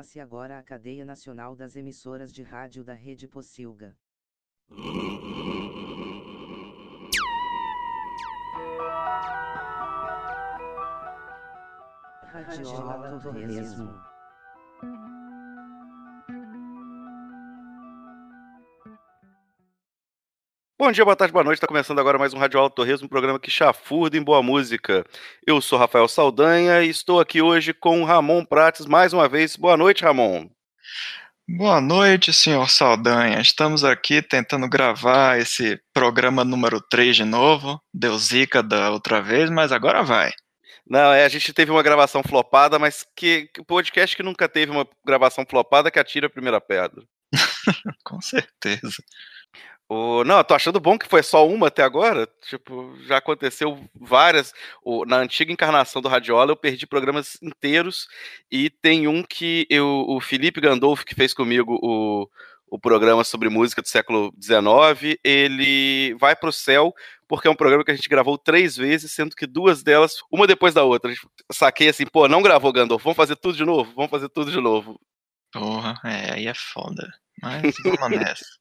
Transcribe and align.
Forma-se 0.00 0.18
agora 0.18 0.58
a 0.58 0.62
cadeia 0.62 1.04
nacional 1.04 1.54
das 1.54 1.76
emissoras 1.76 2.32
de 2.32 2.42
rádio 2.42 2.82
da 2.82 2.94
Rede 2.94 3.28
Pocilga. 3.28 3.94
Radiola 12.32 13.20
Torresmo. 13.20 13.92
Bom 20.80 20.90
dia, 20.90 21.04
boa 21.04 21.14
tarde, 21.14 21.30
boa 21.30 21.44
noite. 21.44 21.58
Está 21.58 21.66
começando 21.66 21.98
agora 21.98 22.16
mais 22.16 22.32
um 22.32 22.38
Radiola 22.38 22.70
Torresmo, 22.70 23.04
um 23.04 23.08
programa 23.10 23.38
que 23.38 23.50
chafurda 23.50 24.16
em 24.16 24.22
boa 24.22 24.42
música. 24.42 25.04
Eu 25.46 25.60
sou 25.60 25.78
Rafael 25.78 26.08
Saldanha 26.08 26.82
e 26.82 26.88
estou 26.88 27.20
aqui 27.20 27.42
hoje 27.42 27.74
com 27.74 28.02
Ramon 28.02 28.46
Prates 28.46 28.86
mais 28.86 29.12
uma 29.12 29.28
vez. 29.28 29.56
Boa 29.56 29.76
noite, 29.76 30.02
Ramon. 30.02 30.48
Boa 31.46 31.82
noite, 31.82 32.32
senhor 32.32 32.70
Saldanha. 32.70 33.42
Estamos 33.42 33.84
aqui 33.84 34.22
tentando 34.22 34.66
gravar 34.70 35.38
esse 35.38 35.78
programa 35.92 36.44
número 36.44 36.80
3 36.80 37.14
de 37.14 37.24
novo. 37.26 37.78
Deu 37.92 38.16
zica 38.16 38.62
da 38.62 38.90
outra 38.90 39.20
vez, 39.20 39.50
mas 39.50 39.72
agora 39.72 40.02
vai. 40.02 40.32
Não, 40.88 41.12
é, 41.12 41.26
a 41.26 41.28
gente 41.28 41.52
teve 41.52 41.70
uma 41.70 41.82
gravação 41.82 42.22
flopada, 42.22 42.78
mas 42.78 43.06
que, 43.14 43.50
que 43.52 43.62
podcast 43.62 44.16
que 44.16 44.22
nunca 44.22 44.48
teve 44.48 44.72
uma 44.72 44.88
gravação 45.04 45.44
flopada 45.46 45.90
que 45.90 45.98
atira 45.98 46.26
a 46.26 46.30
primeira 46.30 46.58
pedra. 46.58 47.04
Com 48.02 48.18
certeza. 48.22 48.96
O, 49.92 50.22
não, 50.22 50.38
eu 50.38 50.44
tô 50.44 50.54
achando 50.54 50.78
bom 50.78 50.96
que 50.96 51.08
foi 51.08 51.20
só 51.20 51.44
uma 51.48 51.66
até 51.66 51.82
agora. 51.82 52.28
Tipo, 52.42 52.96
já 53.08 53.16
aconteceu 53.16 53.76
várias. 53.92 54.54
O, 54.84 55.04
na 55.04 55.16
antiga 55.16 55.52
encarnação 55.52 56.00
do 56.00 56.08
Radiola, 56.08 56.52
eu 56.52 56.56
perdi 56.56 56.86
programas 56.86 57.36
inteiros. 57.42 58.06
E 58.48 58.70
tem 58.70 59.08
um 59.08 59.20
que 59.24 59.66
eu, 59.68 60.04
o 60.06 60.20
Felipe 60.20 60.60
Gandolfo, 60.60 61.04
que 61.04 61.16
fez 61.16 61.34
comigo 61.34 61.76
o, 61.82 62.28
o 62.70 62.78
programa 62.78 63.24
sobre 63.24 63.48
música 63.48 63.82
do 63.82 63.88
século 63.88 64.32
XIX, 64.40 65.18
ele 65.24 66.14
vai 66.20 66.36
pro 66.36 66.52
céu, 66.52 66.94
porque 67.26 67.48
é 67.48 67.50
um 67.50 67.56
programa 67.56 67.84
que 67.84 67.90
a 67.90 67.96
gente 67.96 68.08
gravou 68.08 68.38
três 68.38 68.76
vezes, 68.76 69.10
sendo 69.10 69.34
que 69.34 69.44
duas 69.44 69.82
delas, 69.82 70.14
uma 70.30 70.46
depois 70.46 70.72
da 70.72 70.84
outra. 70.84 71.12
Saquei 71.50 71.88
assim, 71.88 72.06
pô, 72.06 72.28
não 72.28 72.42
gravou 72.42 72.72
Gandolfo, 72.72 73.02
vamos 73.02 73.16
fazer 73.16 73.34
tudo 73.34 73.56
de 73.56 73.64
novo? 73.64 73.92
Vamos 73.96 74.10
fazer 74.12 74.28
tudo 74.28 74.52
de 74.52 74.60
novo. 74.60 75.00
Porra, 75.52 75.96
é, 76.04 76.34
aí 76.34 76.46
é 76.46 76.54
foda. 76.54 77.10
Mas 77.42 77.74
vamos 77.82 78.20
nessa. 78.20 78.59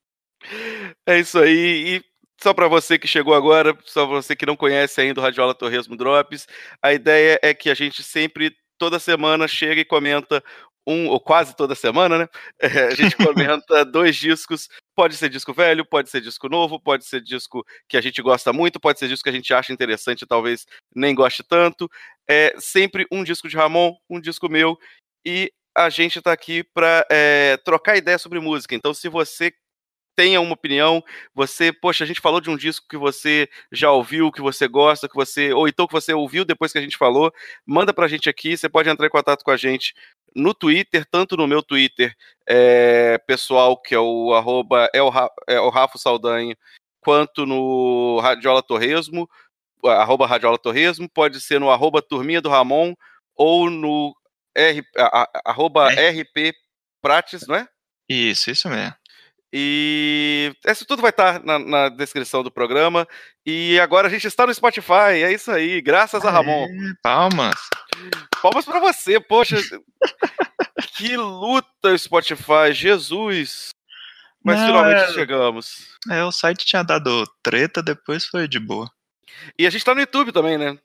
É 1.05 1.19
isso 1.19 1.39
aí. 1.39 1.97
E 1.97 2.03
só 2.41 2.53
para 2.53 2.67
você 2.67 2.97
que 2.97 3.07
chegou 3.07 3.33
agora, 3.33 3.77
só 3.85 4.05
você 4.05 4.35
que 4.35 4.45
não 4.45 4.55
conhece 4.55 5.01
ainda 5.01 5.19
o 5.19 5.23
Radiola 5.23 5.53
Torresmo 5.53 5.95
Drops, 5.97 6.47
a 6.81 6.93
ideia 6.93 7.39
é 7.41 7.53
que 7.53 7.69
a 7.69 7.73
gente 7.73 8.01
sempre, 8.01 8.55
toda 8.77 8.99
semana, 8.99 9.47
chega 9.47 9.81
e 9.81 9.85
comenta 9.85 10.43
um, 10.87 11.07
ou 11.07 11.19
quase 11.19 11.55
toda 11.55 11.75
semana, 11.75 12.17
né? 12.17 12.27
É, 12.61 12.87
a 12.87 12.95
gente 12.95 13.15
comenta 13.15 13.85
dois 13.85 14.15
discos. 14.15 14.67
Pode 14.95 15.15
ser 15.15 15.29
disco 15.29 15.53
velho, 15.53 15.85
pode 15.85 16.09
ser 16.09 16.21
disco 16.21 16.49
novo, 16.49 16.79
pode 16.79 17.05
ser 17.05 17.21
disco 17.21 17.63
que 17.87 17.95
a 17.95 18.01
gente 18.01 18.21
gosta 18.21 18.51
muito, 18.51 18.79
pode 18.79 18.99
ser 18.99 19.07
disco 19.07 19.23
que 19.23 19.29
a 19.29 19.33
gente 19.33 19.53
acha 19.53 19.71
interessante, 19.71 20.25
talvez 20.25 20.65
nem 20.95 21.15
goste 21.15 21.43
tanto. 21.43 21.89
É 22.27 22.53
sempre 22.59 23.05
um 23.11 23.23
disco 23.23 23.47
de 23.47 23.55
Ramon, 23.55 23.95
um 24.09 24.19
disco 24.19 24.49
meu, 24.49 24.77
e 25.25 25.51
a 25.75 25.89
gente 25.89 26.21
tá 26.21 26.31
aqui 26.33 26.63
para 26.63 27.05
é, 27.09 27.57
trocar 27.63 27.95
ideia 27.97 28.17
sobre 28.17 28.39
música. 28.39 28.75
Então, 28.75 28.93
se 28.93 29.07
você 29.07 29.53
tenha 30.19 30.41
uma 30.41 30.53
opinião, 30.53 31.01
você, 31.33 31.71
poxa, 31.71 32.03
a 32.03 32.07
gente 32.07 32.19
falou 32.19 32.41
de 32.41 32.49
um 32.49 32.57
disco 32.57 32.85
que 32.89 32.97
você 32.97 33.47
já 33.71 33.89
ouviu, 33.89 34.33
que 34.33 34.41
você 34.41 34.67
gosta, 34.67 35.07
que 35.07 35.15
você, 35.15 35.53
ou 35.53 35.65
então 35.65 35.87
que 35.87 35.93
você 35.93 36.13
ouviu 36.13 36.43
depois 36.43 36.73
que 36.73 36.77
a 36.77 36.81
gente 36.81 36.97
falou, 36.97 37.31
manda 37.65 37.93
pra 37.93 38.05
gente 38.09 38.29
aqui, 38.29 38.57
você 38.57 38.67
pode 38.67 38.89
entrar 38.89 39.07
em 39.07 39.09
contato 39.09 39.45
com 39.45 39.51
a 39.51 39.55
gente 39.55 39.93
no 40.35 40.53
Twitter, 40.53 41.05
tanto 41.09 41.37
no 41.37 41.47
meu 41.47 41.63
Twitter 41.63 42.13
é, 42.45 43.17
pessoal, 43.19 43.81
que 43.81 43.95
é 43.95 43.99
o 43.99 44.33
arroba 44.33 44.89
é 44.93 45.01
o, 45.01 45.09
é 45.47 45.57
o 45.61 45.69
Rafa 45.69 45.97
Saldanha, 45.97 46.53
quanto 46.99 47.45
no 47.45 48.19
Radiola 48.19 48.61
Torresmo, 48.61 49.25
arroba 49.85 50.27
Radiola 50.27 50.57
Torresmo, 50.57 51.07
pode 51.07 51.39
ser 51.39 51.61
no 51.61 51.71
arroba 51.71 52.01
Turminha 52.01 52.41
do 52.41 52.49
Ramon, 52.49 52.93
ou 53.37 53.69
no 53.69 54.13
R, 54.53 54.83
a, 54.97 55.21
a, 55.21 55.29
arroba 55.45 55.93
é. 55.93 56.09
RP 56.09 56.53
Prates, 57.01 57.47
não 57.47 57.55
é? 57.55 57.65
Isso, 58.09 58.51
isso 58.51 58.67
mesmo. 58.67 58.99
E 59.51 60.53
isso 60.67 60.85
tudo 60.85 61.01
vai 61.01 61.09
estar 61.09 61.43
na, 61.43 61.57
na, 61.57 61.89
descrição 61.89 62.43
do 62.43 62.51
programa. 62.51 63.07
E 63.45 63.79
agora 63.79 64.07
a 64.07 64.09
gente 64.09 64.27
está 64.27 64.45
no 64.45 64.53
Spotify. 64.53 65.23
É 65.23 65.33
isso 65.33 65.51
aí, 65.51 65.81
graças 65.81 66.23
a 66.23 66.29
Ramon. 66.29 66.67
palmas. 67.01 67.55
Palmas 68.41 68.65
para 68.65 68.79
você, 68.79 69.19
poxa. 69.19 69.57
que 70.95 71.17
luta 71.17 71.89
o 71.89 71.97
Spotify, 71.97 72.71
Jesus. 72.73 73.69
Mas 74.43 74.59
Não, 74.59 74.67
finalmente 74.67 75.01
é... 75.01 75.13
chegamos. 75.13 75.87
É, 76.09 76.23
o 76.23 76.31
site 76.31 76.65
tinha 76.65 76.83
dado 76.83 77.25
treta, 77.41 77.81
depois 77.81 78.25
foi 78.25 78.47
de 78.47 78.59
boa. 78.59 78.89
E 79.57 79.65
a 79.65 79.69
gente 79.69 79.81
está 79.81 79.95
no 79.95 80.01
YouTube 80.01 80.31
também, 80.31 80.57
né? 80.57 80.77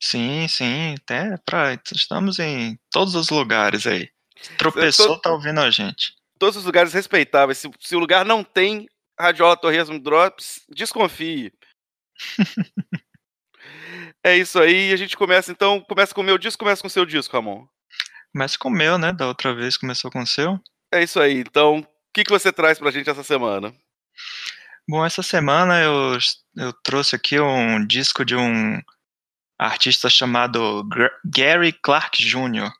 Sim, 0.00 0.46
sim, 0.46 0.94
até 0.94 1.36
pra, 1.44 1.76
estamos 1.92 2.38
em 2.38 2.78
todos 2.90 3.16
os 3.16 3.30
lugares 3.30 3.84
aí. 3.84 4.08
Tropeçou, 4.56 5.16
tô... 5.16 5.18
tá 5.20 5.30
ouvindo 5.32 5.60
a 5.60 5.70
gente 5.70 6.17
todos 6.38 6.56
os 6.56 6.64
lugares 6.64 6.92
respeitáveis. 6.92 7.58
Se, 7.58 7.70
se 7.80 7.96
o 7.96 7.98
lugar 7.98 8.24
não 8.24 8.42
tem 8.44 8.88
Radiola 9.18 9.56
Torresmo 9.56 9.98
Drops, 9.98 10.62
desconfie. 10.68 11.52
é 14.22 14.36
isso 14.36 14.58
aí. 14.58 14.92
A 14.92 14.96
gente 14.96 15.16
começa 15.16 15.50
então. 15.50 15.80
Começa 15.80 16.14
com 16.14 16.20
o 16.20 16.24
meu 16.24 16.38
disco, 16.38 16.58
começa 16.58 16.80
com 16.80 16.88
o 16.88 16.90
seu 16.90 17.04
disco, 17.04 17.36
Ramon. 17.36 17.66
Começa 18.32 18.58
com 18.58 18.68
o 18.68 18.72
meu, 18.72 18.98
né? 18.98 19.12
Da 19.12 19.26
outra 19.26 19.54
vez 19.54 19.76
começou 19.76 20.10
com 20.10 20.22
o 20.22 20.26
seu. 20.26 20.60
É 20.92 21.02
isso 21.02 21.20
aí. 21.20 21.40
Então, 21.40 21.80
o 21.80 21.86
que, 22.14 22.24
que 22.24 22.30
você 22.30 22.52
traz 22.52 22.78
pra 22.78 22.90
gente 22.90 23.10
essa 23.10 23.22
semana? 23.22 23.74
Bom, 24.88 25.04
essa 25.04 25.22
semana 25.22 25.80
eu, 25.82 26.18
eu 26.56 26.72
trouxe 26.82 27.14
aqui 27.14 27.38
um 27.38 27.84
disco 27.86 28.24
de 28.24 28.34
um 28.34 28.80
artista 29.58 30.08
chamado 30.08 30.86
Gary 31.24 31.72
Clark 31.72 32.24
Jr. 32.24 32.70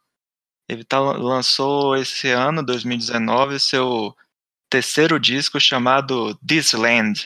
Ele 0.68 0.84
tá, 0.84 1.00
lançou 1.00 1.96
esse 1.96 2.30
ano, 2.30 2.62
2019, 2.62 3.58
seu 3.58 4.14
terceiro 4.68 5.18
disco 5.18 5.58
chamado 5.58 6.34
This 6.46 6.72
Land. 6.72 7.24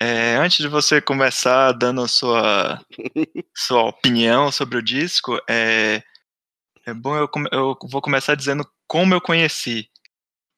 É, 0.00 0.36
antes 0.36 0.58
de 0.58 0.68
você 0.68 1.00
começar 1.00 1.72
dando 1.72 2.06
sua, 2.08 2.80
sua 3.54 3.82
opinião 3.82 4.50
sobre 4.50 4.78
o 4.78 4.82
disco, 4.82 5.38
é, 5.48 6.02
é 6.86 6.94
bom 6.94 7.16
eu, 7.16 7.28
eu 7.52 7.78
vou 7.90 8.00
começar 8.00 8.34
dizendo 8.34 8.68
como 8.86 9.14
eu 9.14 9.20
conheci. 9.20 9.88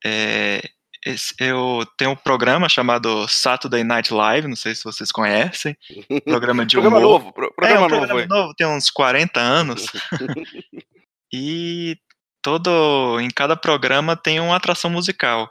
É, 0.05 0.63
esse, 1.05 1.35
eu 1.39 1.87
tenho 1.97 2.11
um 2.11 2.17
programa 2.17 2.69
chamado 2.69 3.27
Saturday 3.29 3.83
Night 3.83 4.13
Live, 4.13 4.49
não 4.49 4.57
sei 4.57 4.75
se 4.75 4.85
vocês 4.85 5.11
conhecem. 5.11 5.77
Programa 6.25 6.67
de 6.67 6.77
programa 6.77 6.99
humor. 6.99 7.21
novo, 7.21 7.33
programa 7.33 7.69
é, 7.69 7.79
um 7.79 7.81
novo, 7.81 8.07
programa 8.07 8.27
novo, 8.27 8.55
tem 8.55 8.67
uns 8.67 8.91
40 8.91 9.41
anos. 9.41 9.87
E 11.33 11.97
todo 12.43 13.21
em 13.21 13.29
cada 13.31 13.57
programa 13.57 14.17
tem 14.17 14.41
uma 14.41 14.57
atração 14.57 14.91
musical. 14.91 15.51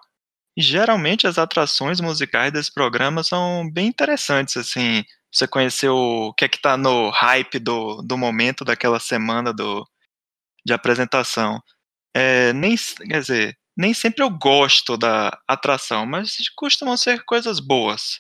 E 0.57 0.61
geralmente 0.61 1.27
as 1.27 1.37
atrações 1.37 2.01
musicais 2.01 2.51
desse 2.51 2.73
programa 2.73 3.23
são 3.23 3.69
bem 3.71 3.87
interessantes, 3.87 4.57
assim, 4.57 5.03
você 5.31 5.47
conhecer 5.47 5.89
o 5.89 6.33
que 6.33 6.45
é 6.45 6.49
que 6.49 6.61
tá 6.61 6.75
no 6.75 7.09
hype 7.11 7.59
do, 7.59 8.01
do 8.01 8.17
momento 8.17 8.65
daquela 8.65 8.99
semana 8.99 9.53
do, 9.53 9.87
de 10.65 10.73
apresentação. 10.73 11.61
É, 12.15 12.51
nem, 12.53 12.75
quer 12.75 13.21
dizer, 13.21 13.57
nem 13.77 13.93
sempre 13.93 14.23
eu 14.23 14.29
gosto 14.29 14.97
da 14.97 15.39
atração, 15.47 16.05
mas 16.05 16.35
costumam 16.55 16.97
ser 16.97 17.23
coisas 17.25 17.59
boas. 17.59 18.19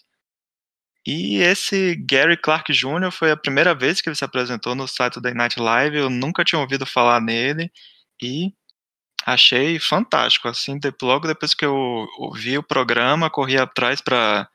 E 1.11 1.41
esse 1.41 1.95
Gary 1.95 2.37
Clark 2.37 2.71
Jr. 2.71 3.11
foi 3.11 3.31
a 3.31 3.35
primeira 3.35 3.73
vez 3.73 3.99
que 3.99 4.07
ele 4.07 4.15
se 4.15 4.23
apresentou 4.23 4.75
no 4.75 4.87
Saturday 4.87 5.33
Night 5.33 5.59
Live, 5.59 5.97
eu 5.97 6.07
nunca 6.07 6.43
tinha 6.43 6.61
ouvido 6.61 6.85
falar 6.85 7.19
nele, 7.19 7.71
e 8.21 8.53
achei 9.25 9.79
fantástico. 9.79 10.47
Assim, 10.47 10.79
logo 11.01 11.27
depois 11.27 11.55
que 11.55 11.65
eu 11.65 11.73
ouvi 12.19 12.59
o 12.59 12.63
programa, 12.63 13.27
corri 13.27 13.57
atrás 13.57 14.01
para 14.01 14.47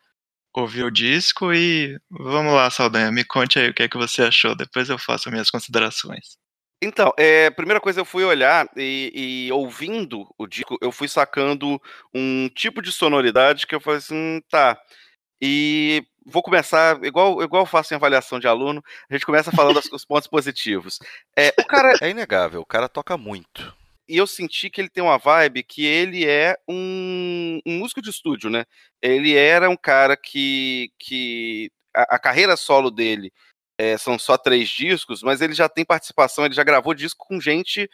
ouvir 0.54 0.84
o 0.84 0.92
disco 0.92 1.52
e 1.52 1.98
vamos 2.08 2.54
lá, 2.54 2.70
Saldanha, 2.70 3.10
me 3.10 3.24
conte 3.24 3.58
aí 3.58 3.70
o 3.70 3.74
que 3.74 3.82
é 3.82 3.88
que 3.88 3.96
você 3.98 4.22
achou. 4.22 4.54
Depois 4.54 4.88
eu 4.88 4.96
faço 4.96 5.32
minhas 5.32 5.50
considerações. 5.50 6.38
Então, 6.80 7.12
é, 7.18 7.50
primeira 7.50 7.80
coisa 7.80 8.00
eu 8.00 8.04
fui 8.04 8.22
olhar 8.22 8.68
e, 8.76 9.48
e, 9.48 9.52
ouvindo 9.52 10.32
o 10.38 10.46
disco, 10.46 10.78
eu 10.80 10.92
fui 10.92 11.08
sacando 11.08 11.80
um 12.14 12.48
tipo 12.54 12.80
de 12.80 12.92
sonoridade 12.92 13.66
que 13.66 13.74
eu 13.74 13.80
falei 13.80 13.98
assim, 13.98 14.40
tá. 14.48 14.78
E 15.46 16.02
vou 16.24 16.42
começar, 16.42 17.04
igual, 17.04 17.42
igual 17.42 17.64
eu 17.64 17.66
faço 17.66 17.92
em 17.92 17.96
avaliação 17.96 18.40
de 18.40 18.48
aluno, 18.48 18.82
a 19.10 19.12
gente 19.12 19.26
começa 19.26 19.52
falando 19.52 19.78
os 19.92 20.04
pontos 20.04 20.26
positivos. 20.26 20.98
É, 21.36 21.52
o 21.58 21.66
cara 21.66 21.94
é 22.00 22.08
inegável, 22.08 22.62
o 22.62 22.66
cara 22.66 22.88
toca 22.88 23.16
muito 23.18 23.74
e 24.08 24.16
eu 24.16 24.26
senti 24.26 24.68
que 24.70 24.80
ele 24.80 24.88
tem 24.88 25.02
uma 25.02 25.18
vibe 25.18 25.62
que 25.62 25.84
ele 25.84 26.26
é 26.26 26.56
um, 26.68 27.60
um 27.66 27.78
músico 27.78 28.02
de 28.02 28.10
estúdio, 28.10 28.50
né? 28.50 28.64
Ele 29.02 29.34
era 29.34 29.68
um 29.68 29.76
cara 29.76 30.16
que, 30.16 30.90
que 30.98 31.70
a, 31.94 32.16
a 32.16 32.18
carreira 32.18 32.56
solo 32.56 32.90
dele 32.90 33.32
é, 33.78 33.96
são 33.98 34.18
só 34.18 34.36
três 34.36 34.68
discos, 34.68 35.22
mas 35.22 35.40
ele 35.40 35.54
já 35.54 35.68
tem 35.68 35.84
participação, 35.84 36.44
ele 36.44 36.54
já 36.54 36.62
gravou 36.62 36.94
disco 36.94 37.24
com 37.26 37.40
gente 37.40 37.88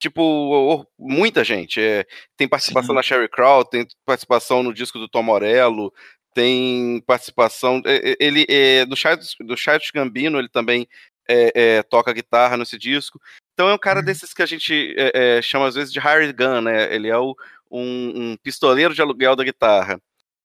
tipo, 0.00 0.86
muita 0.98 1.44
gente. 1.44 1.80
É, 1.80 2.06
tem 2.36 2.48
participação 2.48 2.90
Sim. 2.90 2.94
na 2.94 3.02
Sherry 3.02 3.28
Crow, 3.28 3.64
tem 3.64 3.86
participação 4.06 4.62
no 4.62 4.72
disco 4.72 4.98
do 4.98 5.08
Tom 5.08 5.22
Morello, 5.22 5.92
tem 6.34 7.00
participação. 7.06 7.82
Ele 8.18 8.46
é, 8.48 8.84
do 8.86 8.96
Childish, 8.96 9.36
do 9.40 9.56
Childish 9.56 9.90
Gambino, 9.92 10.38
ele 10.38 10.48
também 10.48 10.86
é, 11.28 11.52
é, 11.78 11.82
toca 11.82 12.12
guitarra 12.12 12.56
nesse 12.56 12.78
disco. 12.78 13.20
Então 13.52 13.68
é 13.68 13.74
um 13.74 13.78
cara 13.78 14.00
Uhum. 14.00 14.06
desses 14.06 14.32
que 14.32 14.42
a 14.42 14.46
gente 14.46 14.94
é, 14.96 15.38
é, 15.38 15.42
chama 15.42 15.66
às 15.68 15.74
vezes 15.74 15.92
de 15.92 15.98
hired 15.98 16.32
gun, 16.32 16.60
né? 16.62 16.94
Ele 16.94 17.08
é 17.08 17.16
o, 17.18 17.36
um, 17.70 18.32
um 18.32 18.36
pistoleiro 18.36 18.94
de 18.94 19.02
aluguel 19.02 19.36
da 19.36 19.44
guitarra. 19.44 20.00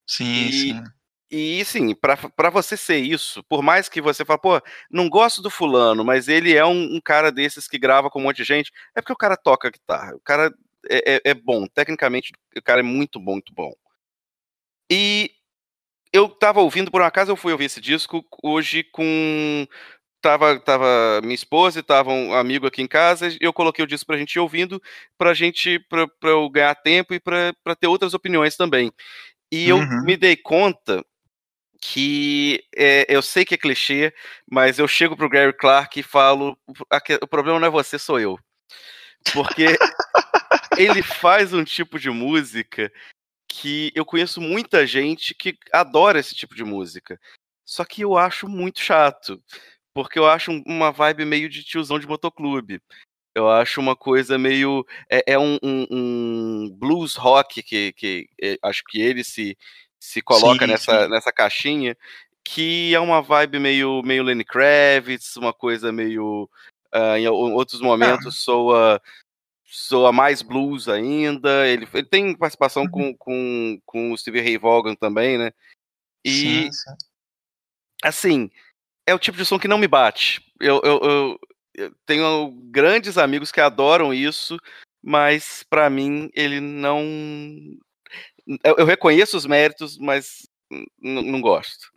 Sim, 0.08 0.48
E- 0.48 0.52
sim. 0.52 0.84
E 1.32 1.66
sim, 1.66 1.96
para 1.96 2.50
você 2.52 2.78
ser 2.78 2.98
isso, 2.98 3.44
por 3.46 3.64
mais 3.64 3.90
que 3.90 4.00
você 4.00 4.24
fale, 4.24 4.40
pô, 4.40 4.62
não 4.92 5.10
gosto 5.10 5.42
do 5.42 5.50
fulano, 5.50 6.06
mas 6.06 6.28
ele 6.28 6.56
é 6.56 6.64
um, 6.64 6.96
um 6.96 7.02
cara 7.02 7.32
desses 7.32 7.68
que 7.68 7.80
grava 7.80 8.12
com 8.12 8.20
um 8.20 8.24
monte 8.24 8.38
de 8.38 8.44
gente, 8.44 8.72
é 8.96 9.02
porque 9.02 9.12
o 9.12 9.18
cara 9.18 9.36
toca 9.36 9.72
guitarra. 9.72 10.16
O 10.16 10.20
cara 10.20 10.54
é, 10.88 11.16
é- 11.16 11.22
é 11.32 11.34
bom, 11.34 11.66
tecnicamente, 11.68 12.32
o 12.56 12.62
cara 12.62 12.80
é 12.82 12.84
muito 12.84 13.20
bom, 13.20 13.34
muito 13.34 13.52
bom. 13.54 13.74
E 14.90 15.32
eu 16.16 16.30
tava 16.30 16.62
ouvindo, 16.62 16.90
por 16.90 17.02
um 17.02 17.06
acaso 17.06 17.32
eu 17.32 17.36
fui 17.36 17.52
ouvir 17.52 17.66
esse 17.66 17.82
disco 17.82 18.26
hoje 18.42 18.84
com. 18.84 19.68
Tava, 20.22 20.60
tava 20.60 21.22
minha 21.22 21.36
esposa 21.36 21.80
e 21.80 21.84
tava 21.84 22.12
um 22.12 22.34
amigo 22.34 22.66
aqui 22.66 22.82
em 22.82 22.88
casa, 22.88 23.28
e 23.28 23.38
eu 23.40 23.54
coloquei 23.54 23.84
o 23.86 23.88
disco 23.88 24.08
pra 24.08 24.18
gente 24.18 24.34
ir 24.34 24.40
ouvindo, 24.40 24.82
pra 25.20 25.36
gente, 25.36 25.78
pra, 25.88 26.08
pra 26.08 26.32
eu 26.32 26.50
ganhar 26.50 26.74
tempo 26.74 27.14
e 27.14 27.20
pra, 27.20 27.54
pra 27.64 27.76
ter 27.76 27.86
outras 27.86 28.16
opiniões 28.16 28.56
também. 28.58 28.92
E 29.52 29.70
eu 29.70 29.78
Uhum. 29.78 30.02
me 30.04 30.18
dei 30.18 30.36
conta 30.36 31.06
que 31.80 32.64
é, 32.76 33.06
eu 33.08 33.22
sei 33.22 33.46
que 33.46 33.54
é 33.54 33.58
clichê, 33.58 34.12
mas 34.50 34.80
eu 34.80 34.88
chego 34.88 35.16
pro 35.16 35.30
Gary 35.30 35.54
Clark 35.54 36.00
e 36.00 36.04
falo: 36.04 36.58
"Aque- 36.90 37.20
o 37.22 37.28
problema 37.28 37.60
não 37.60 37.68
é 37.68 37.72
você, 37.72 38.00
sou 38.00 38.20
eu. 38.20 38.40
Porque 39.32 39.66
ele 40.80 41.04
faz 41.04 41.54
um 41.54 41.64
tipo 41.64 42.00
de 42.00 42.10
música 42.10 42.92
que 43.62 43.92
eu 43.96 44.04
conheço 44.06 44.42
muita 44.42 44.86
gente 44.86 45.34
que 45.34 45.58
adora 45.72 46.20
esse 46.20 46.36
tipo 46.36 46.54
de 46.56 46.64
música. 46.64 47.20
Só 47.66 47.86
que 47.86 48.02
eu 48.02 48.18
acho 48.18 48.50
muito 48.50 48.80
chato. 48.82 49.42
Porque 49.94 50.20
eu 50.20 50.28
acho 50.28 50.52
um- 50.52 50.62
uma 50.68 50.92
vibe 50.92 51.24
meio 51.24 51.48
de 51.48 51.64
tiozão 51.64 51.98
de 51.98 52.06
motoclube. 52.06 52.82
Eu 53.34 53.50
acho 53.50 53.80
uma 53.80 53.96
coisa 53.96 54.38
meio. 54.38 54.86
É, 55.10 55.34
é 55.34 55.40
um, 55.40 55.58
um- 55.64 55.88
um 55.90 56.70
blues 56.70 57.16
rock 57.16 57.64
que, 57.64 57.94
que 57.94 58.28
é, 58.42 58.58
acho 58.62 58.84
que 58.88 59.00
ele 59.02 59.24
se, 59.24 59.58
se 60.00 60.22
coloca 60.22 60.66
Sim, 60.66 60.72
nessa, 60.72 61.04
sim. 61.04 61.10
nessa 61.10 61.32
caixinha, 61.32 61.98
que 62.44 62.94
é 62.94 63.00
uma 63.00 63.22
vibe 63.22 63.60
meio, 63.60 64.02
meio 64.04 64.24
Lenny 64.24 64.44
Kravitz, 64.44 65.38
uma 65.38 65.54
coisa 65.54 65.92
meio. 65.94 66.50
ah, 66.92 67.18
em 67.18 67.28
outros 67.28 67.80
momentos 67.82 68.36
soa, 68.36 69.02
soa 69.76 70.12
mais 70.12 70.42
blues 70.42 70.88
ainda. 70.88 71.68
Ele, 71.68 71.88
ele 71.94 72.06
tem 72.08 72.36
participação 72.36 72.84
Uhum. 72.84 72.90
com, 72.90 73.16
com, 73.18 73.82
com 73.86 74.12
o 74.12 74.18
Steve 74.18 74.42
Ray 74.42 74.58
Vaughan 74.58 74.96
também, 74.96 75.38
né? 75.38 75.52
E 76.24 76.32
Sim, 76.32 76.72
sim. 76.72 76.92
assim, 78.04 78.52
é 79.08 79.14
o 79.14 79.20
tipo 79.20 79.38
de 79.38 79.46
som 79.46 79.60
que 79.60 79.68
não 79.68 79.78
me 79.78 79.88
bate. 79.88 80.42
Eu, 80.60 80.82
eu, 80.84 81.00
eu- 81.04 81.40
eu 81.78 81.96
tenho 82.06 82.52
grandes 82.72 83.18
amigos 83.18 83.52
que 83.52 83.60
adoram 83.60 84.14
isso, 84.14 84.58
mas 85.04 85.64
pra 85.70 85.90
mim 85.90 86.30
ele 86.34 86.60
não. 86.62 87.04
Eu, 88.64 88.76
eu 88.78 88.86
reconheço 88.86 89.36
os 89.36 89.46
méritos, 89.46 89.98
mas 89.98 90.48
não 91.02 91.42
gosto. 91.42 91.90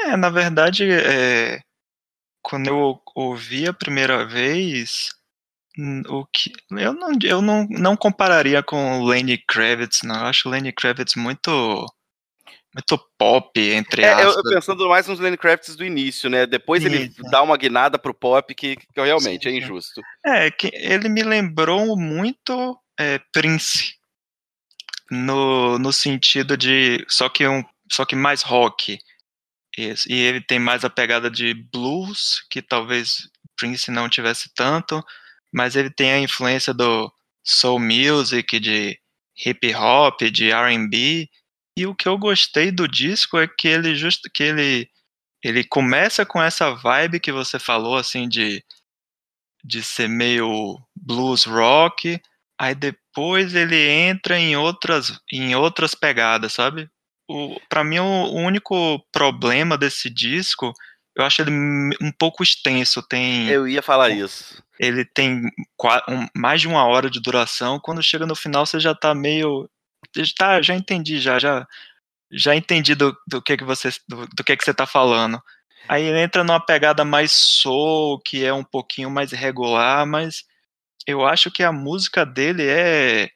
É, 0.00 0.16
na 0.16 0.30
verdade, 0.30 0.90
é, 0.90 1.60
quando 2.42 2.66
eu 2.68 3.00
ouvi 3.14 3.68
a 3.68 3.72
primeira 3.74 4.24
vez, 4.26 5.10
o 6.08 6.24
que 6.26 6.52
eu 6.70 6.92
não, 6.92 7.10
eu 7.22 7.42
não, 7.42 7.66
não 7.68 7.96
compararia 7.96 8.62
com 8.62 9.00
o 9.00 9.06
Lenny 9.06 9.38
Kravitz, 9.38 10.02
não. 10.02 10.14
Eu 10.16 10.26
acho 10.26 10.48
o 10.48 10.50
Lenny 10.52 10.72
Kravitz 10.72 11.14
muito 11.16 11.86
muito 12.74 12.98
pop, 13.16 13.60
entre 13.60 14.02
É, 14.02 14.12
eu, 14.12 14.30
aspas. 14.30 14.44
eu 14.44 14.54
pensando 14.54 14.88
mais 14.88 15.06
nos 15.06 15.20
Lenny 15.20 15.36
Kravitz 15.36 15.76
do 15.76 15.84
início, 15.84 16.28
né? 16.28 16.44
Depois 16.44 16.84
ele 16.84 17.08
dá 17.30 17.40
uma 17.40 17.56
guinada 17.56 17.98
pro 17.98 18.12
pop 18.12 18.52
que, 18.52 18.74
que 18.76 18.86
realmente 18.96 19.44
Sim, 19.44 19.48
é 19.48 19.52
sim. 19.52 19.58
injusto. 19.58 20.00
É, 20.24 20.50
que 20.50 20.70
ele 20.74 21.08
me 21.08 21.22
lembrou 21.22 21.96
muito 21.96 22.76
é, 22.98 23.20
Prince. 23.32 23.94
No, 25.10 25.78
no 25.78 25.92
sentido 25.92 26.56
de. 26.56 27.04
Só 27.08 27.28
que, 27.28 27.46
um, 27.46 27.62
só 27.92 28.04
que 28.04 28.16
mais 28.16 28.42
rock. 28.42 28.98
Isso. 29.76 30.10
E 30.10 30.14
ele 30.14 30.40
tem 30.40 30.58
mais 30.58 30.84
a 30.84 30.90
pegada 30.90 31.30
de 31.30 31.54
blues, 31.54 32.44
que 32.50 32.62
talvez 32.62 33.28
Prince 33.56 33.90
não 33.90 34.08
tivesse 34.08 34.50
tanto, 34.54 35.04
mas 35.54 35.76
ele 35.76 35.88
tem 35.88 36.10
a 36.10 36.18
influência 36.18 36.74
do 36.74 37.12
soul 37.44 37.78
music, 37.78 38.58
de 38.58 38.98
hip 39.46 39.72
hop, 39.74 40.20
de 40.22 40.50
R&B. 40.50 41.28
E 41.78 41.86
o 41.86 41.94
que 41.94 42.08
eu 42.08 42.18
gostei 42.18 42.72
do 42.72 42.88
disco 42.88 43.38
é 43.38 43.46
que 43.46 43.68
ele 43.68 43.94
justo 43.94 44.28
que 44.32 44.42
ele 44.42 44.90
ele 45.44 45.62
começa 45.62 46.24
com 46.26 46.42
essa 46.42 46.74
vibe 46.74 47.20
que 47.20 47.30
você 47.30 47.58
falou 47.58 47.96
assim 47.96 48.28
de 48.28 48.64
de 49.64 49.82
ser 49.82 50.08
meio 50.08 50.78
blues 50.96 51.44
rock, 51.44 52.20
aí 52.58 52.74
depois 52.74 53.54
ele 53.54 53.88
entra 53.88 54.38
em 54.38 54.56
outras 54.56 55.20
em 55.32 55.54
outras 55.54 55.94
pegadas, 55.94 56.52
sabe? 56.52 56.90
O 57.28 57.60
para 57.68 57.84
mim 57.84 58.00
o, 58.00 58.04
o 58.04 58.36
único 58.40 58.98
problema 59.12 59.78
desse 59.78 60.10
disco, 60.10 60.72
eu 61.16 61.24
acho 61.24 61.42
ele 61.42 61.50
um 62.00 62.12
pouco 62.18 62.42
extenso, 62.42 63.02
tem 63.02 63.48
Eu 63.48 63.68
ia 63.68 63.82
falar 63.82 64.10
isso. 64.10 64.62
ele 64.78 65.04
tem 65.04 65.42
um- 66.08 66.28
mais 66.36 66.60
de 66.60 66.68
uma 66.68 66.84
hora 66.86 67.08
de 67.10 67.20
duração, 67.20 67.78
quando 67.80 68.02
chega 68.02 68.26
no 68.26 68.34
final 68.34 68.66
você 68.66 68.80
já 68.80 68.94
tá 68.94 69.14
meio 69.14 69.68
tá, 70.36 70.60
já 70.62 70.74
entendi 70.74 71.18
já, 71.20 71.38
já 71.38 71.66
já 72.32 72.54
entendi 72.56 72.94
do, 72.94 73.16
do 73.28 73.40
que 73.42 73.56
que 73.56 73.64
você 73.64 73.90
do, 74.08 74.26
do 74.28 74.44
que 74.44 74.56
que 74.56 74.64
você 74.64 74.74
tá 74.74 74.86
falando. 74.86 75.40
Aí 75.88 76.02
ele 76.04 76.20
entra 76.20 76.42
numa 76.42 76.58
pegada 76.60 77.04
mais 77.04 77.30
soul, 77.32 78.18
que 78.20 78.44
é 78.44 78.52
um 78.52 78.64
pouquinho 78.64 79.10
mais 79.10 79.32
regular, 79.32 80.06
mas 80.06 80.42
eu 81.06 81.24
acho 81.26 81.50
que 81.50 81.62
a 81.62 81.72
música 81.72 82.24
dele 82.26 82.66
é 82.66 83.28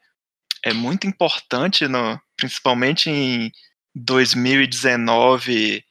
é 0.64 0.73
muito 0.73 1.07
importante 1.07 1.87
no 1.87 2.19
principalmente 2.37 3.11
em 3.11 3.50
2019 3.95 5.85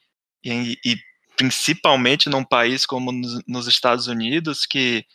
e, 0.44 0.78
e 0.84 0.96
principalmente 1.38 2.28
num 2.28 2.44
país 2.44 2.84
como 2.84 3.12
nos, 3.46 3.68
Estados 3.68 4.08
Unidos 4.08 4.66
que 4.66 5.06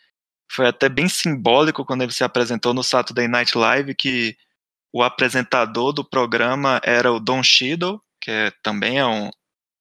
foi 0.49 0.67
até 0.67 0.87
bem 0.87 1.09
simbólico 1.09 1.85
quando 1.85 2.01
ele 2.01 2.13
se 2.13 2.23
apresentou 2.23 2.73
no 2.73 2.81
Saturday 2.81 3.27
Night 3.27 3.57
Live 3.57 3.93
que 3.93 4.35
o 4.93 5.03
apresentador 5.03 5.91
do 5.91 6.07
programa 6.07 6.79
era 6.83 7.11
o 7.11 7.19
Don 7.19 7.43
Cheadle, 7.43 7.99
que 8.21 8.31
é, 8.31 8.51
também 8.63 8.99
é 8.99 9.05
um 9.05 9.29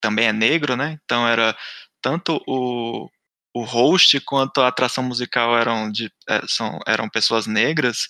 também 0.00 0.26
é 0.26 0.32
negro, 0.32 0.74
né? 0.74 0.98
Então 1.04 1.28
era 1.28 1.56
tanto 2.00 2.42
o, 2.46 3.08
o 3.54 3.62
host 3.62 4.18
quanto 4.22 4.60
a 4.60 4.68
atração 4.68 5.04
musical 5.04 5.56
eram 5.56 5.92
de 5.92 6.10
é, 6.28 6.42
são, 6.48 6.80
eram 6.86 7.08
pessoas 7.08 7.46
negras. 7.46 8.08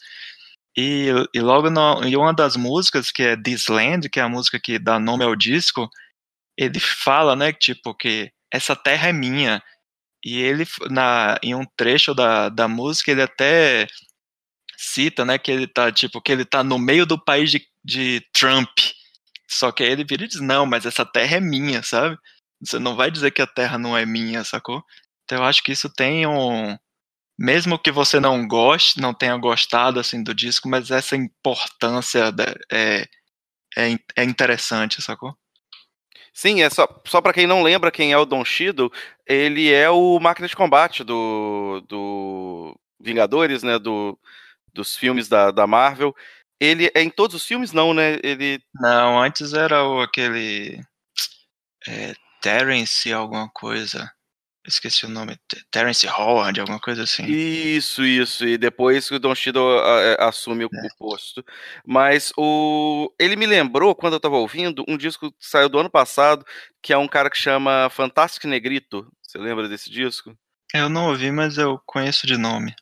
E, 0.75 1.09
e 1.35 1.41
logo 1.41 1.69
no, 1.69 2.03
em 2.03 2.17
uma 2.17 2.33
das 2.33 2.57
músicas, 2.57 3.11
que 3.11 3.23
é 3.23 3.37
This 3.37 3.69
Land, 3.69 4.09
que 4.09 4.21
é 4.21 4.23
a 4.23 4.29
música 4.29 4.59
que 4.59 4.79
dá 4.79 4.99
nome 4.99 5.23
ao 5.23 5.37
disco, 5.37 5.91
ele 6.63 6.81
fala, 6.81 7.37
né, 7.37 7.53
tipo, 7.53 7.95
que 7.95 8.33
essa 8.53 8.77
terra 8.77 9.09
é 9.09 9.13
minha. 9.13 9.63
E 10.25 10.39
ele, 10.41 10.65
na, 10.91 11.39
em 11.43 11.55
um 11.55 11.65
trecho 11.77 12.15
da, 12.15 12.49
da 12.49 12.69
música, 12.69 13.11
ele 13.11 13.23
até 13.23 13.87
cita, 14.77 15.25
né, 15.25 15.39
que 15.39 15.51
ele 15.51 15.67
tá, 15.67 15.91
tipo, 15.93 16.21
que 16.21 16.33
ele 16.33 16.45
tá 16.45 16.63
no 16.65 16.79
meio 16.79 17.07
do 17.07 17.23
país 17.23 17.51
de, 17.51 17.67
de 17.85 18.21
Trump. 18.33 18.71
Só 19.49 19.71
que 19.73 19.83
aí 19.83 19.91
ele 19.91 20.05
vira 20.05 20.25
e 20.25 20.29
diz, 20.29 20.41
não, 20.41 20.65
mas 20.67 20.87
essa 20.87 21.05
terra 21.05 21.37
é 21.37 21.41
minha, 21.41 21.83
sabe? 21.83 22.17
Você 22.61 22.79
não 22.79 22.97
vai 22.97 23.11
dizer 23.11 23.31
que 23.33 23.43
a 23.43 23.47
terra 23.47 23.79
não 23.79 23.97
é 23.97 24.07
minha, 24.07 24.45
sacou? 24.45 24.83
Então 25.25 25.39
eu 25.39 25.45
acho 25.45 25.63
que 25.63 25.73
isso 25.73 25.91
tem 25.93 26.27
um... 26.27 26.77
Mesmo 27.39 27.79
que 27.79 27.91
você 27.91 28.21
não 28.21 28.47
goste, 28.47 29.01
não 29.01 29.13
tenha 29.15 29.37
gostado, 29.37 29.99
assim, 29.99 30.23
do 30.23 30.35
disco, 30.35 30.69
mas 30.69 30.91
essa 30.91 31.17
importância 31.17 32.33
é, 32.71 33.09
é, 33.77 33.99
é 34.17 34.25
interessante, 34.25 35.03
sacou? 35.03 35.37
Sim, 36.33 36.63
é 36.63 36.71
só, 36.71 36.89
só 37.07 37.21
para 37.21 37.33
quem 37.33 37.47
não 37.47 37.63
lembra 37.63 37.91
quem 37.91 38.13
é 38.13 38.19
o 38.19 38.25
Don 38.25 38.45
Cheadle, 38.45 38.91
ele 39.27 39.71
é 39.73 39.91
o 39.91 40.19
máquina 40.19 40.49
de 40.49 40.57
combate 40.57 41.05
do, 41.05 41.85
do 41.87 42.75
Vingadores, 42.99 43.63
né, 43.63 43.79
do, 43.79 44.19
dos 44.73 44.97
filmes 44.97 45.29
da, 45.29 45.51
da 45.51 45.67
Marvel. 45.67 46.15
Ele 46.59 46.91
é 46.95 47.03
em 47.03 47.11
todos 47.11 47.37
os 47.37 47.45
filmes, 47.45 47.73
não, 47.73 47.93
né? 47.93 48.19
Ele 48.23 48.63
Não, 48.75 49.21
antes 49.21 49.53
era 49.53 49.85
o, 49.85 50.01
aquele... 50.01 50.81
É, 51.87 52.15
Terence 52.41 53.13
alguma 53.13 53.49
coisa. 53.51 54.13
Esqueci 54.67 55.05
o 55.07 55.09
nome. 55.09 55.37
Te- 55.49 55.65
Terence 55.71 56.07
Howard, 56.07 56.61
alguma 56.61 56.79
coisa 56.79 57.03
assim. 57.03 57.25
Isso, 57.27 58.05
isso. 58.05 58.47
E 58.47 58.57
depois 58.57 59.09
que 59.09 59.15
o 59.17 59.19
Don 59.19 59.35
Cheadle 59.35 59.79
a- 59.81 60.25
a- 60.25 60.29
assume 60.29 60.65
o, 60.65 60.69
É. 60.73 60.89
posto. 60.99 61.45
Mas 61.85 62.33
o 62.37 63.13
ele 63.19 63.35
me 63.35 63.47
lembrou, 63.47 63.95
quando 63.95 64.13
eu 64.15 64.21
tava 64.21 64.37
ouvindo, 64.37 64.85
um 64.89 64.97
disco 64.97 65.31
que 65.33 65.37
saiu 65.41 65.69
do 65.69 65.79
ano 65.81 65.91
passado, 65.91 66.45
que 66.81 66.93
é 66.93 66.97
um 66.99 67.09
cara 67.09 67.29
que 67.29 67.37
chama 67.37 67.89
Fantástico 67.91 68.47
Negrito. 68.47 69.11
Você 69.21 69.37
lembra 69.39 69.69
desse 69.69 69.91
disco? 69.91 70.37
Eu 70.73 70.89
não 70.89 71.09
ouvi, 71.09 71.31
mas 71.33 71.59
eu 71.59 71.81
conheço 71.85 72.27
de 72.27 72.37
nome. 72.37 72.75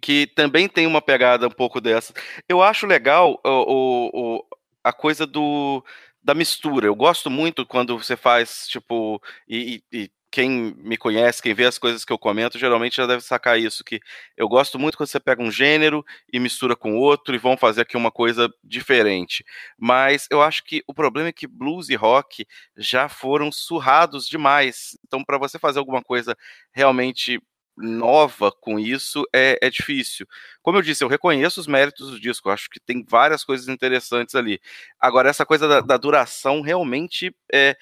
que 0.00 0.26
também 0.34 0.68
tem 0.68 0.86
uma 0.86 1.02
pegada 1.02 1.46
um 1.48 1.50
pouco 1.50 1.80
dessa. 1.82 2.14
Eu 2.48 2.62
acho 2.62 2.86
legal 2.86 3.38
o, 3.44 4.10
o, 4.38 4.44
a 4.82 4.90
coisa 4.92 5.26
do 5.26 5.84
da 6.22 6.34
mistura. 6.34 6.86
Eu 6.86 6.94
gosto 6.94 7.30
muito 7.30 7.64
quando 7.66 7.96
você 7.96 8.16
faz, 8.16 8.66
tipo, 8.66 9.22
e, 9.48 9.80
e, 9.92 10.10
quem 10.36 10.74
me 10.76 10.98
conhece, 10.98 11.40
quem 11.40 11.54
vê 11.54 11.64
as 11.64 11.78
coisas 11.78 12.04
que 12.04 12.12
eu 12.12 12.18
comento, 12.18 12.58
geralmente 12.58 12.96
já 12.96 13.06
deve 13.06 13.22
sacar 13.22 13.58
isso, 13.58 13.82
que 13.82 13.98
eu 14.36 14.46
gosto 14.46 14.78
muito 14.78 14.94
quando 14.94 15.08
você 15.08 15.18
pega 15.18 15.42
um 15.42 15.50
gênero 15.50 16.04
e 16.30 16.38
mistura 16.38 16.76
com 16.76 16.94
outro 16.94 17.34
e 17.34 17.38
vão 17.38 17.56
fazer 17.56 17.80
aqui 17.80 17.96
uma 17.96 18.10
coisa 18.12 18.52
diferente. 18.62 19.42
Mas 19.78 20.28
eu 20.30 20.42
acho 20.42 20.62
que 20.62 20.84
o 20.86 20.92
problema 20.92 21.30
é 21.30 21.32
que 21.32 21.46
blues 21.46 21.88
e 21.88 21.94
rock 21.94 22.46
já 22.76 23.08
foram 23.08 23.50
surrados 23.50 24.28
demais. 24.28 24.98
Então, 25.06 25.24
para 25.24 25.38
você 25.38 25.58
fazer 25.58 25.78
alguma 25.78 26.02
coisa 26.02 26.36
realmente 26.70 27.40
nova 27.74 28.52
com 28.52 28.78
isso 28.78 29.24
é, 29.34 29.58
é 29.62 29.70
difícil. 29.70 30.26
Como 30.62 30.76
eu 30.76 30.82
disse, 30.82 31.02
eu 31.02 31.08
reconheço 31.08 31.60
os 31.60 31.66
méritos 31.66 32.10
do 32.10 32.20
disco, 32.20 32.50
acho 32.50 32.68
que 32.68 32.78
tem 32.78 33.02
várias 33.08 33.42
coisas 33.42 33.68
interessantes 33.68 34.34
ali. 34.34 34.60
Agora, 35.00 35.30
essa 35.30 35.46
coisa 35.46 35.66
da, 35.66 35.80
da 35.80 35.96
duração 35.96 36.60
realmente 36.60 37.34
é, 37.50 37.74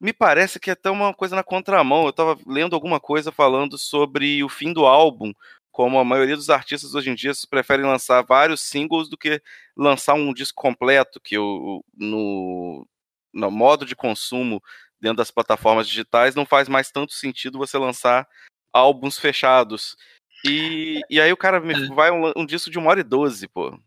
me 0.00 0.12
parece 0.12 0.60
que 0.60 0.70
é 0.70 0.72
até 0.74 0.90
uma 0.90 1.14
coisa 1.14 1.34
na 1.34 1.42
contramão. 1.42 2.04
Eu 2.04 2.10
estava 2.10 2.38
lendo 2.46 2.74
alguma 2.74 3.00
coisa 3.00 3.32
falando 3.32 3.78
sobre 3.78 4.42
o 4.44 4.48
fim 4.48 4.72
do 4.72 4.86
álbum, 4.86 5.32
como 5.72 5.98
a 5.98 6.04
maioria 6.04 6.36
dos 6.36 6.50
artistas 6.50 6.94
hoje 6.94 7.10
em 7.10 7.14
dia 7.14 7.32
preferem 7.50 7.84
lançar 7.84 8.22
vários 8.22 8.60
singles 8.62 9.08
do 9.08 9.16
que 9.16 9.42
lançar 9.76 10.14
um 10.14 10.32
disco 10.32 10.60
completo, 10.60 11.20
que 11.20 11.36
eu, 11.36 11.84
no, 11.96 12.86
no 13.32 13.50
modo 13.50 13.84
de 13.84 13.94
consumo 13.96 14.62
dentro 15.00 15.18
das 15.18 15.30
plataformas 15.30 15.86
digitais 15.86 16.34
não 16.34 16.46
faz 16.46 16.68
mais 16.68 16.90
tanto 16.90 17.12
sentido 17.12 17.58
você 17.58 17.76
lançar 17.76 18.26
álbuns 18.72 19.18
fechados. 19.18 19.96
E, 20.44 21.00
e 21.10 21.20
aí 21.20 21.32
o 21.32 21.36
cara 21.36 21.60
me 21.60 21.74
é. 21.74 21.86
vai 21.88 22.10
um, 22.10 22.32
um 22.36 22.46
disco 22.46 22.70
de 22.70 22.78
uma 22.78 22.90
hora 22.90 23.00
e 23.00 23.04
doze, 23.04 23.48
pô. 23.48 23.78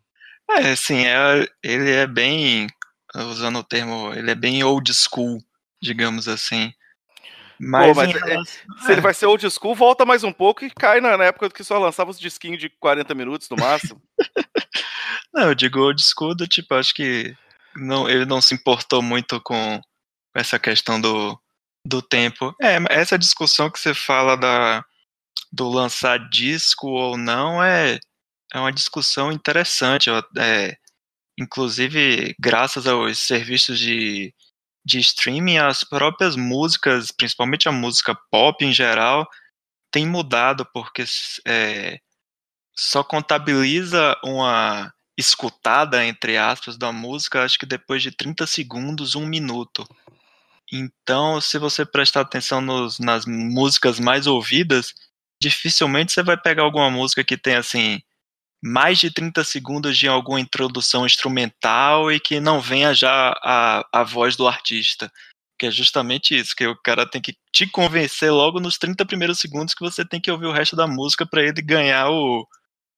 É, 0.49 0.75
sim, 0.75 1.05
é, 1.05 1.47
ele 1.63 1.91
é 1.91 2.07
bem, 2.07 2.67
usando 3.15 3.59
o 3.59 3.63
termo, 3.63 4.11
ele 4.13 4.31
é 4.31 4.35
bem 4.35 4.63
old 4.63 4.91
school, 4.93 5.39
digamos 5.81 6.27
assim. 6.27 6.73
Mas, 7.59 7.87
Pô, 7.89 7.95
mas 7.95 8.15
é, 8.15 8.19
relação... 8.19 8.45
se 8.85 8.91
ele 8.91 9.01
vai 9.01 9.13
ser 9.13 9.25
old 9.25 9.45
school, 9.49 9.75
volta 9.75 10.05
mais 10.05 10.23
um 10.23 10.31
pouco 10.31 10.63
e 10.63 10.71
cai 10.71 11.01
na, 11.01 11.17
na 11.17 11.25
época 11.25 11.49
que 11.49 11.63
só 11.63 11.77
lançava 11.77 12.09
os 12.09 12.19
disquinhos 12.19 12.59
de 12.59 12.69
40 12.69 13.13
minutos 13.13 13.49
no 13.49 13.57
máximo. 13.57 14.01
não, 15.33 15.49
eu 15.49 15.55
digo 15.55 15.79
old 15.79 16.01
school 16.01 16.33
do 16.33 16.47
tipo, 16.47 16.73
acho 16.75 16.93
que 16.93 17.35
não, 17.75 18.09
ele 18.09 18.25
não 18.25 18.41
se 18.41 18.53
importou 18.53 19.01
muito 19.01 19.41
com 19.41 19.81
essa 20.33 20.57
questão 20.57 21.01
do, 21.01 21.37
do 21.85 22.01
tempo. 22.01 22.55
É, 22.61 22.77
essa 22.89 23.19
discussão 23.19 23.69
que 23.69 23.79
você 23.79 23.93
fala 23.93 24.37
da, 24.37 24.83
do 25.51 25.67
lançar 25.67 26.29
disco 26.29 26.87
ou 26.87 27.17
não 27.17 27.61
é, 27.61 27.99
é 28.53 28.59
uma 28.59 28.71
discussão 28.71 29.31
interessante. 29.31 30.09
É, 30.37 30.77
inclusive, 31.37 32.35
graças 32.39 32.87
aos 32.87 33.19
serviços 33.19 33.77
de, 33.77 34.33
de 34.89 34.99
streaming, 34.99 35.57
as 35.57 35.83
próprias 35.83 36.35
músicas, 36.35 37.11
principalmente 37.11 37.69
a 37.69 37.71
música 37.71 38.15
pop 38.31 38.65
em 38.65 38.73
geral, 38.73 39.29
tem 39.91 40.05
mudado, 40.05 40.65
porque 40.73 41.03
é, 41.45 41.99
só 42.75 43.03
contabiliza 43.03 44.17
uma 44.23 44.91
escutada, 45.17 46.03
entre 46.05 46.37
aspas, 46.37 46.77
da 46.77 46.91
música, 46.91 47.43
acho 47.43 47.59
que 47.59 47.65
depois 47.65 48.01
de 48.01 48.11
30 48.11 48.47
segundos, 48.47 49.15
um 49.15 49.25
minuto. 49.25 49.87
Então, 50.71 51.39
se 51.41 51.57
você 51.57 51.85
prestar 51.85 52.21
atenção 52.21 52.61
nos, 52.61 52.99
nas 52.99 53.25
músicas 53.25 53.99
mais 53.99 54.27
ouvidas, 54.27 54.93
dificilmente 55.41 56.11
você 56.11 56.23
vai 56.23 56.37
pegar 56.37 56.63
alguma 56.63 56.89
música 56.89 57.23
que 57.23 57.37
tem 57.37 57.55
assim 57.55 58.01
mais 58.61 58.99
de 58.99 59.11
30 59.11 59.43
segundos 59.43 59.97
de 59.97 60.07
alguma 60.07 60.39
introdução 60.39 61.05
instrumental 61.05 62.11
e 62.11 62.19
que 62.19 62.39
não 62.39 62.59
venha 62.59 62.93
já 62.93 63.33
a, 63.43 63.85
a 63.91 64.03
voz 64.03 64.35
do 64.35 64.47
artista. 64.47 65.11
Que 65.57 65.67
é 65.67 65.71
justamente 65.71 66.37
isso, 66.37 66.55
que 66.55 66.65
o 66.65 66.75
cara 66.75 67.05
tem 67.05 67.21
que 67.21 67.35
te 67.51 67.67
convencer 67.67 68.31
logo 68.31 68.59
nos 68.59 68.77
30 68.77 69.05
primeiros 69.05 69.39
segundos 69.39 69.73
que 69.73 69.83
você 69.83 70.05
tem 70.05 70.19
que 70.19 70.31
ouvir 70.31 70.45
o 70.45 70.53
resto 70.53 70.75
da 70.75 70.87
música 70.87 71.25
para 71.25 71.43
ele 71.43 71.61
ganhar 71.61 72.09
o, 72.09 72.47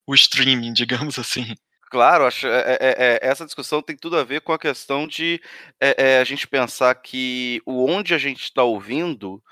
o 0.08 0.14
streaming, 0.16 0.74
digamos 0.74 1.18
assim. 1.18 1.56
Claro, 1.90 2.26
acho, 2.26 2.48
é, 2.48 2.78
é, 2.80 2.80
é, 2.80 3.20
essa 3.22 3.46
discussão 3.46 3.82
tem 3.82 3.98
tudo 3.98 4.18
a 4.18 4.24
ver 4.24 4.42
com 4.42 4.54
a 4.54 4.60
questão 4.60 5.06
de 5.06 5.42
é, 5.80 6.16
é 6.16 6.20
a 6.20 6.24
gente 6.24 6.48
pensar 6.48 6.96
que 6.96 7.62
o 7.66 7.86
onde 7.86 8.14
a 8.14 8.18
gente 8.18 8.44
está 8.44 8.64
ouvindo 8.64 9.44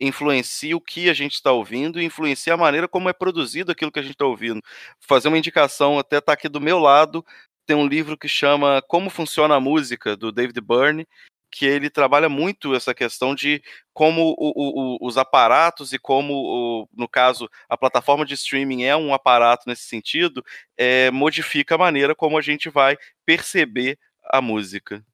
influencia 0.00 0.76
o 0.76 0.80
que 0.80 1.10
a 1.10 1.14
gente 1.14 1.34
está 1.34 1.52
ouvindo 1.52 2.00
e 2.00 2.04
influencia 2.04 2.54
a 2.54 2.56
maneira 2.56 2.88
como 2.88 3.08
é 3.08 3.12
produzido 3.12 3.70
aquilo 3.70 3.92
que 3.92 3.98
a 3.98 4.02
gente 4.02 4.12
está 4.12 4.24
ouvindo. 4.24 4.62
Fazer 4.98 5.28
uma 5.28 5.38
indicação, 5.38 5.98
até 5.98 6.18
está 6.18 6.32
aqui 6.32 6.48
do 6.48 6.60
meu 6.60 6.78
lado, 6.78 7.24
tem 7.66 7.76
um 7.76 7.86
livro 7.86 8.16
que 8.16 8.28
chama 8.28 8.82
Como 8.88 9.10
Funciona 9.10 9.54
a 9.54 9.60
Música, 9.60 10.16
do 10.16 10.32
David 10.32 10.60
Byrne, 10.60 11.06
que 11.50 11.66
ele 11.66 11.90
trabalha 11.90 12.28
muito 12.28 12.74
essa 12.74 12.94
questão 12.94 13.34
de 13.34 13.62
como 13.92 14.34
o, 14.38 14.96
o, 14.96 15.06
os 15.06 15.18
aparatos 15.18 15.92
e 15.92 15.98
como, 15.98 16.88
no 16.92 17.08
caso, 17.08 17.50
a 17.68 17.76
plataforma 17.76 18.24
de 18.24 18.34
streaming 18.34 18.84
é 18.84 18.96
um 18.96 19.12
aparato 19.12 19.64
nesse 19.66 19.82
sentido, 19.82 20.44
é, 20.76 21.10
modifica 21.10 21.74
a 21.74 21.78
maneira 21.78 22.14
como 22.14 22.38
a 22.38 22.40
gente 22.40 22.68
vai 22.68 22.96
perceber 23.26 23.98
a 24.24 24.40
música. 24.40 25.04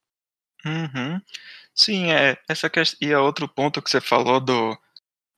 Uhum. 0.64 1.20
Sim, 1.78 2.10
é 2.10 2.38
essa 2.48 2.70
questão. 2.70 2.98
E 3.06 3.12
é 3.12 3.18
outro 3.18 3.46
ponto 3.48 3.82
que 3.82 3.90
você 3.90 4.00
falou 4.00 4.40
do 4.40 4.76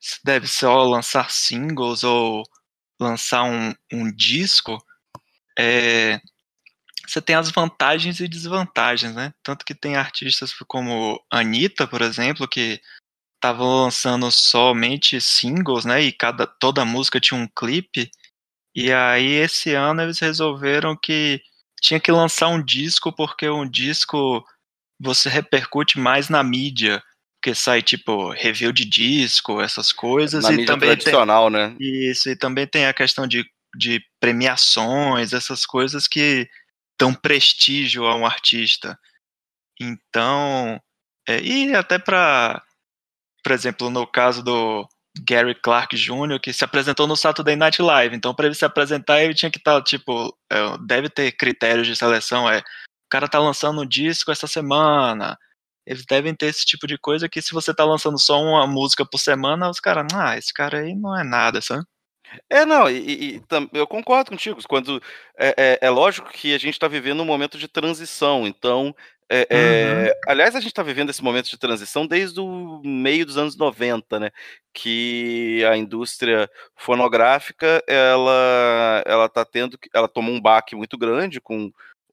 se 0.00 0.20
deve 0.24 0.46
só 0.48 0.84
lançar 0.84 1.30
singles 1.30 2.04
ou 2.04 2.44
lançar 3.00 3.44
um, 3.44 3.74
um 3.92 4.12
disco. 4.12 4.78
É, 5.58 6.20
você 7.06 7.22
tem 7.22 7.36
as 7.36 7.50
vantagens 7.50 8.20
e 8.20 8.28
desvantagens, 8.28 9.14
né? 9.14 9.34
Tanto 9.42 9.64
que 9.64 9.74
tem 9.74 9.96
artistas 9.96 10.52
como 10.68 11.22
Anitta, 11.32 11.86
por 11.88 12.02
exemplo, 12.02 12.48
que 12.48 12.80
estavam 13.36 13.84
lançando 13.84 14.30
somente 14.32 15.20
singles, 15.20 15.84
né? 15.86 16.02
E 16.02 16.12
cada 16.12 16.46
toda 16.46 16.84
música 16.84 17.20
tinha 17.20 17.40
um 17.40 17.48
clipe. 17.56 18.10
E 18.74 18.92
aí 18.92 19.26
esse 19.34 19.74
ano 19.74 20.02
eles 20.02 20.18
resolveram 20.20 20.96
que 20.96 21.40
tinha 21.82 22.00
que 22.00 22.12
lançar 22.12 22.48
um 22.48 22.62
disco 22.64 23.12
porque 23.14 23.48
um 23.50 23.68
disco 23.68 24.44
você 25.00 25.28
repercute 25.28 25.98
mais 25.98 26.28
na 26.28 26.42
mídia, 26.42 27.02
porque 27.40 27.54
sai 27.54 27.82
tipo 27.82 28.30
review 28.30 28.72
de 28.72 28.84
disco, 28.84 29.60
essas 29.60 29.92
coisas 29.92 30.44
na 30.44 30.52
e 30.52 30.56
mídia 30.56 30.66
também 30.66 30.90
tradicional, 30.90 31.50
tem, 31.50 31.60
né? 31.60 31.76
Isso, 31.78 32.28
e 32.28 32.36
também 32.36 32.66
tem 32.66 32.86
a 32.86 32.94
questão 32.94 33.26
de, 33.26 33.44
de 33.76 34.00
premiações, 34.20 35.32
essas 35.32 35.64
coisas 35.64 36.08
que 36.08 36.48
dão 36.98 37.14
prestígio 37.14 38.06
a 38.06 38.16
um 38.16 38.26
artista. 38.26 38.98
Então, 39.80 40.80
é, 41.28 41.40
e 41.40 41.74
até 41.74 41.98
para, 41.98 42.60
por 43.44 43.52
exemplo, 43.52 43.88
no 43.88 44.06
caso 44.06 44.42
do 44.42 44.88
Gary 45.24 45.54
Clark 45.54 45.96
Jr., 45.96 46.40
que 46.42 46.52
se 46.52 46.64
apresentou 46.64 47.06
no 47.06 47.16
Saturday 47.16 47.56
Night 47.56 47.80
Live. 47.80 48.14
Então, 48.14 48.34
para 48.34 48.46
ele 48.46 48.54
se 48.54 48.64
apresentar, 48.64 49.22
ele 49.22 49.34
tinha 49.34 49.50
que 49.50 49.58
estar, 49.58 49.74
tá, 49.74 49.82
tipo, 49.82 50.36
é, 50.50 50.56
deve 50.86 51.08
ter 51.08 51.32
critérios 51.32 51.86
de 51.86 51.94
seleção. 51.94 52.50
É, 52.50 52.62
o 53.08 53.10
cara 53.10 53.26
tá 53.26 53.38
lançando 53.38 53.80
um 53.80 53.86
disco 53.86 54.30
essa 54.30 54.46
semana. 54.46 55.38
Eles 55.86 56.04
devem 56.04 56.34
ter 56.34 56.46
esse 56.46 56.66
tipo 56.66 56.86
de 56.86 56.98
coisa 56.98 57.28
que 57.28 57.40
se 57.40 57.54
você 57.54 57.72
tá 57.74 57.82
lançando 57.82 58.18
só 58.18 58.38
uma 58.38 58.66
música 58.66 59.06
por 59.06 59.18
semana, 59.18 59.70
os 59.70 59.80
caras, 59.80 60.06
ah, 60.14 60.36
esse 60.36 60.52
cara 60.52 60.80
aí 60.80 60.94
não 60.94 61.18
é 61.18 61.24
nada, 61.24 61.62
sabe? 61.62 61.84
É, 62.50 62.66
não, 62.66 62.90
e, 62.90 63.36
e, 63.36 63.42
eu 63.72 63.86
concordo 63.86 64.30
contigo. 64.30 64.60
Quando 64.68 65.02
é, 65.38 65.54
é, 65.56 65.78
é 65.86 65.90
lógico 65.90 66.30
que 66.30 66.54
a 66.54 66.58
gente 66.58 66.74
está 66.74 66.86
vivendo 66.86 67.22
um 67.22 67.24
momento 67.24 67.56
de 67.58 67.66
transição, 67.66 68.46
então. 68.46 68.94
É, 69.30 69.46
é 69.50 70.04
uhum. 70.08 70.20
aliás, 70.26 70.54
a 70.54 70.60
gente 70.60 70.70
está 70.70 70.82
vivendo 70.82 71.10
esse 71.10 71.22
momento 71.22 71.48
de 71.48 71.58
transição 71.58 72.06
desde 72.06 72.40
o 72.40 72.82
meio 72.84 73.24
dos 73.24 73.38
anos 73.38 73.56
90, 73.56 74.20
né? 74.20 74.30
Que 74.74 75.64
a 75.70 75.76
indústria 75.76 76.50
fonográfica 76.76 77.82
ela 77.86 79.02
ela 79.06 79.28
tá 79.28 79.44
tendo 79.44 79.78
ela 79.94 80.08
tomou 80.08 80.34
um 80.34 80.40
baque 80.40 80.74
muito 80.74 80.96
grande 80.96 81.40
com 81.40 81.70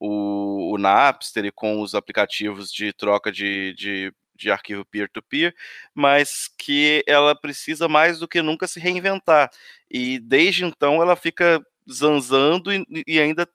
o, 0.07 0.73
o 0.73 0.77
Napster 0.77 1.45
e 1.45 1.51
com 1.51 1.81
os 1.81 1.95
aplicativos 1.95 2.71
de 2.71 2.93
troca 2.93 3.31
de, 3.31 3.73
de 3.73 4.13
de 4.35 4.51
arquivo 4.51 4.85
peer-to-peer, 4.85 5.55
mas 5.93 6.49
que 6.57 7.03
ela 7.07 7.33
precisa 7.33 7.87
mais 7.87 8.19
do 8.19 8.27
que 8.27 8.41
nunca 8.41 8.67
se 8.67 8.79
reinventar. 8.79 9.49
E 9.89 10.19
desde 10.19 10.65
então 10.65 11.01
ela 11.01 11.15
fica 11.15 11.65
zanzando 11.89 12.71
e, 12.73 12.85
e 13.07 13.19
ainda 13.19 13.47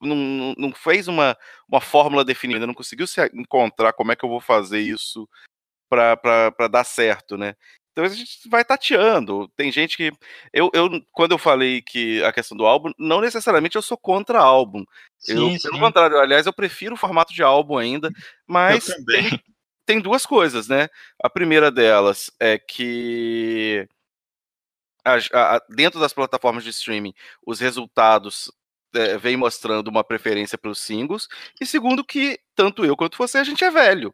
não, 0.00 0.54
não, 0.58 0.72
fez 0.72 1.08
uma, 1.08 1.36
uma 1.68 1.80
fórmula 1.80 2.24
definida, 2.24 2.66
não 2.66 2.74
conseguiu 2.74 3.06
se 3.06 3.24
encontrar 3.32 3.92
como 3.92 4.12
é 4.12 4.16
que 4.16 4.24
eu 4.24 4.28
vou 4.28 4.40
fazer 4.40 4.80
isso 4.80 5.28
para 5.88 6.68
dar 6.70 6.84
certo, 6.84 7.36
né? 7.36 7.54
Então 7.94 8.04
a 8.04 8.08
gente 8.08 8.48
vai 8.48 8.64
tateando. 8.64 9.48
Tem 9.56 9.70
gente 9.70 9.96
que. 9.96 10.10
Eu, 10.52 10.68
eu, 10.74 10.90
quando 11.12 11.30
eu 11.30 11.38
falei 11.38 11.80
que 11.80 12.22
a 12.24 12.32
questão 12.32 12.56
do 12.56 12.66
álbum, 12.66 12.90
não 12.98 13.20
necessariamente 13.20 13.76
eu 13.76 13.82
sou 13.82 13.96
contra 13.96 14.40
álbum. 14.40 14.84
Sim, 15.16 15.52
eu, 15.52 15.58
sim. 15.58 15.68
Pelo 15.68 15.78
contrário, 15.78 16.18
aliás, 16.18 16.44
eu 16.44 16.52
prefiro 16.52 16.94
o 16.94 16.98
formato 16.98 17.32
de 17.32 17.40
álbum 17.40 17.78
ainda, 17.78 18.10
mas 18.48 18.86
tem, 19.06 19.40
tem 19.86 20.00
duas 20.00 20.26
coisas, 20.26 20.66
né? 20.66 20.88
A 21.22 21.30
primeira 21.30 21.70
delas 21.70 22.32
é 22.40 22.58
que 22.58 23.88
a, 25.04 25.14
a, 25.32 25.62
dentro 25.68 26.00
das 26.00 26.12
plataformas 26.12 26.64
de 26.64 26.70
streaming, 26.70 27.14
os 27.46 27.60
resultados 27.60 28.50
é, 28.92 29.16
vem 29.16 29.36
mostrando 29.36 29.86
uma 29.86 30.02
preferência 30.02 30.58
pelos 30.58 30.80
singles, 30.80 31.28
e 31.60 31.64
segundo 31.64 32.04
que 32.04 32.40
tanto 32.56 32.84
eu 32.84 32.96
quanto 32.96 33.16
você, 33.16 33.38
a 33.38 33.44
gente 33.44 33.62
é 33.62 33.70
velho. 33.70 34.12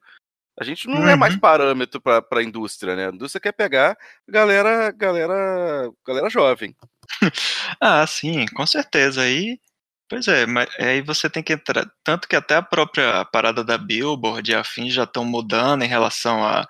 A 0.61 0.65
gente 0.65 0.87
não 0.87 0.99
uhum. 0.99 1.09
é 1.09 1.17
mais 1.17 1.33
uhum. 1.33 1.41
parâmetro 1.41 1.99
para 2.03 2.23
a 2.31 2.43
indústria, 2.43 2.95
né? 2.95 3.07
A 3.07 3.13
indústria 3.13 3.41
quer 3.41 3.53
pegar 3.53 3.97
galera, 4.29 4.93
galera, 4.93 5.91
galera 6.07 6.29
jovem. 6.29 6.77
ah, 7.81 8.07
sim, 8.07 8.45
com 8.55 8.67
certeza. 8.67 9.23
Aí, 9.23 9.59
pois 10.07 10.29
é, 10.29 10.45
mas 10.45 10.69
aí 10.79 11.01
você 11.01 11.31
tem 11.31 11.43
que 11.43 11.55
entrar, 11.55 11.91
tanto 12.05 12.29
que 12.29 12.37
até 12.37 12.57
a 12.57 12.63
própria 12.63 13.25
parada 13.25 13.65
da 13.65 13.79
Billboard 13.79 14.51
e 14.51 14.55
afins 14.55 14.93
já 14.93 15.05
estão 15.05 15.25
mudando 15.25 15.83
em 15.83 15.89
relação 15.89 16.45
a 16.45 16.69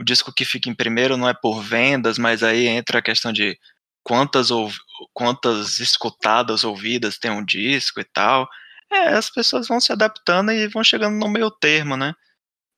o 0.00 0.04
disco 0.04 0.32
que 0.32 0.44
fica 0.44 0.70
em 0.70 0.74
primeiro 0.74 1.16
não 1.18 1.28
é 1.28 1.34
por 1.34 1.62
vendas, 1.62 2.18
mas 2.18 2.42
aí 2.42 2.66
entra 2.66 3.00
a 3.00 3.02
questão 3.02 3.32
de 3.32 3.58
quantas 4.02 4.50
ou 4.50 4.70
quantas 5.12 5.78
escutadas 5.78 6.64
ouvidas 6.64 7.18
tem 7.18 7.30
um 7.30 7.44
disco 7.44 8.00
e 8.00 8.04
tal. 8.04 8.48
É, 8.90 9.08
as 9.08 9.28
pessoas 9.28 9.68
vão 9.68 9.80
se 9.80 9.92
adaptando 9.92 10.52
e 10.52 10.68
vão 10.68 10.84
chegando 10.84 11.16
no 11.16 11.28
meio 11.28 11.50
termo, 11.50 11.96
né? 11.96 12.14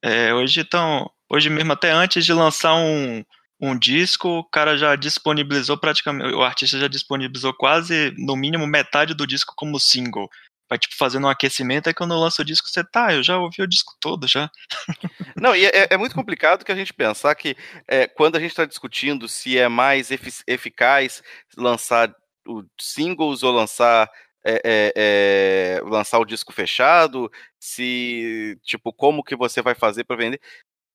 É, 0.03 0.33
hoje 0.33 0.61
então, 0.61 1.11
hoje 1.29 1.51
mesmo 1.51 1.73
até 1.73 1.91
antes 1.91 2.25
de 2.25 2.33
lançar 2.33 2.75
um, 2.75 3.25
um 3.61 3.79
disco, 3.79 4.29
o 4.29 4.45
cara 4.45 4.77
já 4.77 4.95
disponibilizou 4.97 5.77
praticamente, 5.77 6.35
o 6.35 6.43
artista 6.43 6.79
já 6.79 6.89
disponibilizou 6.89 7.53
quase 7.55 8.15
no 8.17 8.37
mínimo 8.37 8.67
metade 8.67 9.15
do 9.15 9.27
disco 9.27 9.55
como 9.57 9.81
single. 9.81 10.29
Vai 10.69 10.79
tipo 10.79 10.95
fazendo 10.97 11.27
um 11.27 11.31
aquecimento, 11.31 11.89
aí 11.89 11.95
quando 11.95 12.19
lança 12.19 12.43
o 12.43 12.45
disco, 12.45 12.69
você 12.69 12.85
tá, 12.85 13.15
eu 13.15 13.23
já 13.23 13.39
ouvi 13.39 13.63
o 13.63 13.67
disco 13.67 13.95
todo 13.99 14.27
já. 14.29 14.51
Não, 15.37 15.57
e 15.57 15.65
é, 15.65 15.89
é 15.91 15.97
muito 15.97 16.15
complicado 16.15 16.65
que 16.65 16.71
a 16.71 16.77
gente 16.77 16.93
pensar 16.93 17.35
que 17.35 17.57
é, 17.89 18.07
quando 18.07 18.37
a 18.37 18.41
gente 18.41 18.51
está 18.51 18.67
discutindo 18.67 19.27
se 19.29 19.59
é 19.59 19.67
mais 19.69 20.11
efic 20.11 20.43
eficaz 20.47 21.23
lançar 21.57 22.15
o 22.47 22.63
singles 22.79 23.43
ou 23.43 23.53
lançar 23.53 24.11
é, 24.45 24.61
é, 24.65 24.93
é, 24.97 25.81
lançar 25.85 26.19
o 26.19 26.25
disco 26.25 26.53
fechado, 26.53 27.31
se 27.59 28.59
tipo 28.63 28.93
como 28.93 29.25
que 29.25 29.37
você 29.37 29.61
vai 29.61 29.75
fazer 29.75 30.05
para 30.05 30.17
vender, 30.17 30.41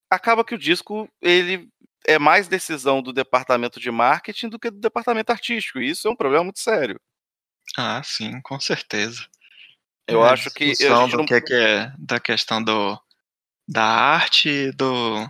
acaba 0.10 0.44
que 0.44 0.56
o 0.56 0.58
disco 0.58 1.10
ele 1.22 1.70
é 2.06 2.20
mais 2.20 2.48
decisão 2.48 3.02
do 3.02 3.14
departamento 3.14 3.80
de 3.80 3.90
marketing 3.90 4.50
do 4.50 4.60
que 4.60 4.70
do 4.70 4.80
departamento 4.80 5.32
artístico. 5.32 5.80
E 5.80 5.90
isso 5.90 6.08
é 6.08 6.12
um 6.12 6.16
problema 6.16 6.44
muito 6.44 6.60
sério. 6.60 7.00
Ah, 7.78 8.02
sim, 8.04 8.42
com 8.42 8.60
certeza. 8.60 9.26
Eu 10.08 10.26
é, 10.26 10.30
acho 10.30 10.52
que 10.52 10.72
a 10.72 10.76
gente 10.76 11.16
não... 11.16 11.26
que, 11.26 11.34
é 11.34 11.42
que 11.42 11.54
é 11.54 11.94
da 11.98 12.20
questão 12.20 12.62
do 12.62 13.00
da 13.68 13.86
arte 13.86 14.50
e 14.50 14.72
do 14.72 15.30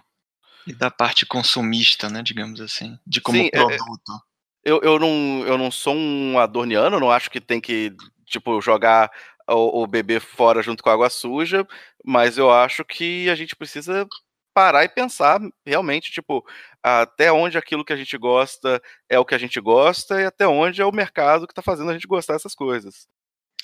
e 0.66 0.74
da 0.74 0.90
parte 0.90 1.26
consumista, 1.26 2.10
né, 2.10 2.24
digamos 2.24 2.62
assim, 2.62 2.98
de 3.06 3.22
como 3.22 3.38
sim, 3.38 3.50
produto. 3.50 4.12
É, 4.12 4.33
eu, 4.64 4.80
eu, 4.82 5.00
não, 5.00 5.46
eu 5.46 5.58
não 5.58 5.70
sou 5.70 5.96
um 5.96 6.40
adorniano, 6.40 7.00
não 7.00 7.12
acho 7.12 7.30
que 7.30 7.42
tem 7.42 7.60
que 7.60 7.94
tipo, 8.26 8.60
jogar 8.62 9.12
o, 9.50 9.84
o 9.84 9.88
bebê 9.88 10.20
fora 10.20 10.62
junto 10.62 10.84
com 10.84 10.90
a 10.90 10.94
água 10.94 11.10
suja, 11.10 11.68
mas 12.04 12.38
eu 12.38 12.52
acho 12.52 12.84
que 12.86 13.30
a 13.30 13.36
gente 13.36 13.56
precisa 13.56 14.08
parar 14.54 14.84
e 14.84 14.90
pensar 14.90 15.40
realmente, 15.66 16.12
tipo, 16.12 16.46
até 16.82 17.32
onde 17.32 17.58
aquilo 17.58 17.84
que 17.84 17.94
a 17.94 17.96
gente 17.96 18.18
gosta 18.18 18.82
é 19.10 19.18
o 19.18 19.26
que 19.26 19.34
a 19.36 19.38
gente 19.38 19.60
gosta 19.60 20.22
e 20.22 20.26
até 20.26 20.48
onde 20.48 20.82
é 20.82 20.86
o 20.86 20.92
mercado 20.92 21.48
que 21.48 21.52
está 21.52 21.62
fazendo 21.62 21.90
a 21.90 21.94
gente 21.94 22.08
gostar 22.08 22.34
dessas 22.34 22.54
coisas. 22.54 23.08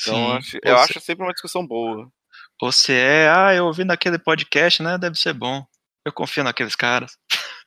Então, 0.02 0.16
Sim, 0.16 0.38
acho, 0.38 0.60
eu 0.64 0.78
acho 0.78 1.00
sempre 1.00 1.26
uma 1.26 1.34
discussão 1.34 1.66
boa. 1.66 2.10
Ou 2.62 2.72
se 2.72 2.94
é, 2.94 3.30
ah, 3.30 3.54
eu 3.54 3.66
ouvi 3.66 3.84
naquele 3.84 4.18
podcast, 4.18 4.82
né? 4.82 4.98
Deve 4.98 5.18
ser 5.18 5.34
bom. 5.34 5.64
Eu 6.06 6.12
confio 6.12 6.44
naqueles 6.44 6.76
caras. 6.76 7.18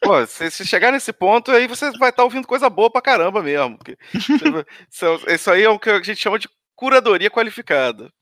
Pô, 0.02 0.26
se, 0.26 0.50
se 0.50 0.66
chegar 0.66 0.90
nesse 0.90 1.12
ponto, 1.12 1.50
aí 1.52 1.66
você 1.68 1.86
vai 1.92 2.10
estar 2.10 2.12
tá 2.12 2.24
ouvindo 2.24 2.46
coisa 2.46 2.68
boa 2.68 2.90
pra 2.90 3.00
caramba 3.00 3.42
mesmo. 3.42 3.78
Porque, 3.78 3.96
isso 5.28 5.50
aí 5.50 5.62
é 5.62 5.68
o 5.68 5.78
que 5.78 5.90
a 5.90 6.02
gente 6.02 6.20
chama 6.20 6.38
de 6.38 6.48
curadoria 6.74 7.30
qualificada. 7.30 8.12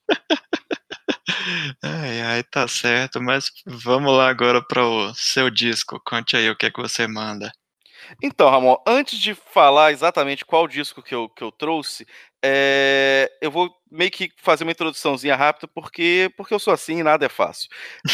Ai, 1.83 2.21
ai, 2.21 2.43
tá 2.43 2.69
certo, 2.69 3.21
mas 3.23 3.51
vamos 3.65 4.13
lá 4.15 4.29
agora 4.29 4.63
para 4.63 4.85
o 4.85 5.15
seu 5.15 5.49
disco. 5.49 6.01
Conte 6.05 6.37
aí 6.37 6.51
o 6.51 6.57
que 6.57 6.67
é 6.67 6.71
que 6.71 6.81
você 6.81 7.07
manda. 7.07 7.51
Então, 8.23 8.51
Ramon, 8.51 8.77
antes 8.87 9.19
de 9.19 9.35
falar 9.35 9.93
exatamente 9.93 10.45
qual 10.45 10.67
disco 10.67 11.03
que 11.03 11.15
eu, 11.15 11.29
que 11.29 11.43
eu 11.43 11.53
trouxe, 11.53 12.07
é, 12.43 13.31
eu 13.41 13.51
vou 13.51 13.71
meio 13.91 14.11
que 14.11 14.31
fazer 14.37 14.65
uma 14.65 14.73
introduçãozinha 14.73 15.37
rápida, 15.37 15.69
porque, 15.69 16.31
porque 16.37 16.53
eu 16.53 16.59
sou 16.59 16.73
assim 16.73 16.99
e 16.99 17.03
nada 17.03 17.27
é 17.27 17.29
fácil. 17.29 17.69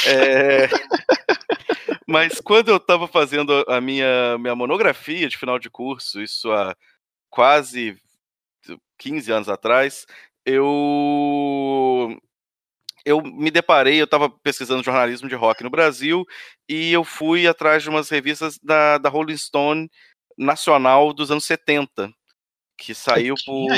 É, 0.07 0.69
mas 2.07 2.41
quando 2.41 2.69
eu 2.69 2.77
estava 2.77 3.09
fazendo 3.09 3.65
a 3.69 3.81
minha, 3.81 4.39
minha 4.39 4.55
monografia 4.55 5.29
de 5.29 5.37
final 5.37 5.59
de 5.59 5.69
curso, 5.69 6.23
isso 6.23 6.53
há 6.53 6.77
quase 7.29 8.01
15 8.99 9.33
anos 9.33 9.49
atrás, 9.49 10.07
eu 10.45 12.17
eu 13.05 13.23
me 13.23 13.51
deparei, 13.51 14.01
eu 14.01 14.05
estava 14.05 14.29
pesquisando 14.29 14.83
jornalismo 14.83 15.29
de 15.29 15.35
rock 15.35 15.63
no 15.63 15.71
Brasil 15.71 16.25
e 16.69 16.93
eu 16.93 17.05
fui 17.05 17.47
atrás 17.47 17.83
de 17.83 17.89
umas 17.89 18.09
revistas 18.09 18.59
da, 18.59 18.99
da 18.99 19.09
Rolling 19.09 19.37
Stone 19.37 19.89
nacional 20.37 21.13
dos 21.13 21.31
anos 21.31 21.45
70, 21.45 22.13
que 22.77 22.95
saiu 22.95 23.37
por. 23.45 23.69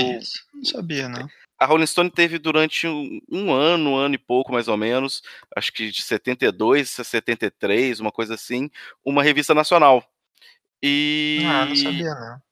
Não 0.54 0.64
sabia, 0.64 1.08
não. 1.08 1.28
A 1.58 1.66
Rolling 1.66 1.86
Stone 1.86 2.10
teve 2.10 2.38
durante 2.38 2.86
um, 2.86 3.20
um, 3.30 3.52
ano, 3.52 3.90
um 3.90 3.96
ano 3.96 4.14
e 4.14 4.18
pouco 4.18 4.52
mais 4.52 4.68
ou 4.68 4.76
menos, 4.76 5.22
acho 5.56 5.72
que 5.72 5.90
de 5.90 6.02
72 6.02 7.00
a 7.00 7.04
73, 7.04 8.00
uma 8.00 8.12
coisa 8.12 8.34
assim, 8.34 8.70
uma 9.04 9.22
revista 9.22 9.54
nacional. 9.54 10.04
E. 10.82 11.42
Ah, 11.44 11.66
não 11.66 11.76
sabia, 11.76 12.14
não. 12.14 12.48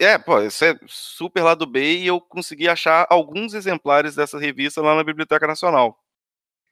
É, 0.00 0.18
pô, 0.18 0.42
isso 0.42 0.64
é 0.64 0.78
super 0.86 1.42
lá 1.42 1.54
do 1.54 1.66
B 1.66 1.98
e 1.98 2.06
eu 2.06 2.20
consegui 2.20 2.68
achar 2.68 3.06
alguns 3.08 3.54
exemplares 3.54 4.14
dessa 4.14 4.38
revista 4.38 4.82
lá 4.82 4.94
na 4.94 5.04
Biblioteca 5.04 5.46
Nacional. 5.46 5.98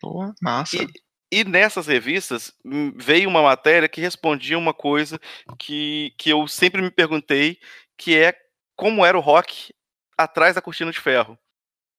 Pô, 0.01 0.35
massa. 0.43 0.77
E, 0.77 1.41
e 1.41 1.45
nessas 1.45 1.87
revistas 1.87 2.53
hum, 2.65 2.93
veio 2.95 3.29
uma 3.29 3.43
matéria 3.43 3.89
que 3.89 4.01
respondia 4.01 4.59
uma 4.59 4.75
coisa 4.75 5.19
que, 5.59 6.13
que 6.19 6.31
eu 6.31 6.47
sempre 6.47 6.83
me 6.83 6.91
perguntei, 6.91 7.59
que 7.97 8.17
é 8.17 8.37
como 8.75 9.05
era 9.05 9.17
o 9.17 9.23
rock 9.23 9.73
atrás 10.19 10.55
da 10.55 10.63
cortina 10.63 10.91
de 10.91 11.01
ferro. 11.01 11.39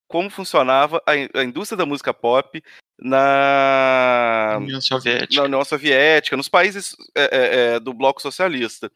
Como 0.08 0.30
funcionava 0.30 1.02
a, 1.06 1.39
a 1.39 1.43
indústria 1.43 1.78
da 1.78 1.86
música 1.86 2.13
pop 2.13 2.63
na 3.00 4.58
União 4.60 4.82
Soviética, 4.82 5.36
na 5.36 5.43
União 5.43 5.63
Soviética 5.63 6.38
nos 6.38 6.50
países 6.50 6.96
é, 7.15 7.24
é, 7.24 7.76
é 7.76 7.80
do 7.80 7.93
bloco 7.93 8.22
socialista. 8.22 8.91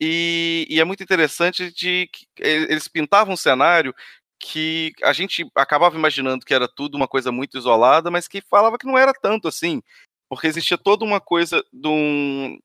E, 0.00 0.66
e, 0.70 0.80
é 0.80 0.84
muito 0.84 1.02
interessante 1.02 1.72
de 1.72 2.08
que 2.12 2.26
eles 2.38 2.88
pintavam 2.88 3.34
um 3.34 3.36
cenário 3.36 3.94
que 4.38 4.94
a 5.02 5.12
gente 5.12 5.46
acabava 5.54 5.96
imaginando 5.96 6.46
que 6.46 6.54
era 6.54 6.66
tudo 6.66 6.96
uma 6.96 7.06
coisa 7.06 7.30
muito 7.30 7.58
isolada, 7.58 8.10
mas 8.10 8.26
que 8.26 8.40
falava 8.40 8.78
que 8.78 8.86
não 8.86 8.96
era 8.96 9.12
tanto 9.12 9.46
assim, 9.46 9.82
porque 10.28 10.46
existia 10.46 10.78
toda 10.78 11.04
uma 11.04 11.20
coisa 11.20 11.62
de 11.70 11.88
um, 11.88 12.58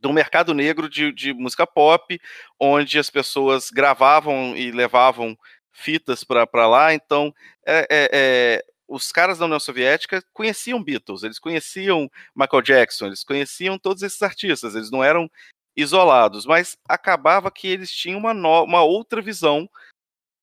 de 0.00 0.06
um 0.06 0.12
mercado 0.12 0.54
negro 0.54 0.88
de, 0.88 1.10
de 1.12 1.32
música 1.32 1.66
pop, 1.66 2.20
onde 2.58 2.98
as 2.98 3.10
pessoas 3.10 3.70
gravavam 3.70 4.56
e 4.56 4.70
levavam 4.70 5.36
fitas 5.72 6.24
para 6.24 6.66
lá, 6.66 6.92
então 6.92 7.34
é, 7.66 7.86
é, 7.90 8.10
é, 8.12 8.64
os 8.88 9.12
caras 9.12 9.38
da 9.38 9.44
União 9.44 9.60
Soviética 9.60 10.22
conheciam 10.32 10.82
Beatles, 10.82 11.22
eles 11.22 11.38
conheciam 11.38 12.10
Michael 12.34 12.62
Jackson, 12.62 13.06
eles 13.06 13.22
conheciam 13.22 13.78
todos 13.78 14.02
esses 14.02 14.20
artistas, 14.22 14.74
eles 14.74 14.90
não 14.90 15.02
eram 15.02 15.30
isolados, 15.76 16.44
mas 16.44 16.76
acabava 16.88 17.50
que 17.50 17.68
eles 17.68 17.90
tinham 17.92 18.18
uma, 18.18 18.34
no, 18.34 18.64
uma 18.64 18.82
outra 18.82 19.22
visão 19.22 19.70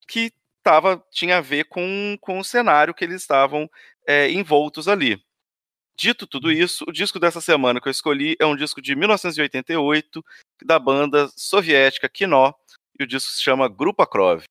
que 0.08 0.32
tava, 0.64 1.04
tinha 1.12 1.38
a 1.38 1.42
ver 1.42 1.66
com, 1.66 2.18
com 2.22 2.40
o 2.40 2.44
cenário 2.44 2.94
que 2.94 3.04
eles 3.04 3.22
estavam 3.22 3.70
é, 4.08 4.32
envoltos 4.32 4.88
ali. 4.88 5.22
Dito 5.98 6.28
tudo 6.28 6.52
isso, 6.52 6.86
o 6.88 6.92
disco 6.92 7.20
dessa 7.20 7.42
semana 7.42 7.82
que 7.82 7.88
eu 7.88 7.92
escolhi 7.92 8.36
é 8.40 8.46
um 8.46 8.56
disco 8.56 8.82
de 8.82 8.96
1988 8.96 10.24
da 10.64 10.78
banda 10.78 11.28
soviética 11.36 12.08
Kino, 12.08 12.54
e 13.00 13.04
o 13.04 13.08
disco 13.08 13.32
se 13.32 13.42
chama 13.42 13.68
Grupa 13.68 14.06
Krov. 14.06 14.44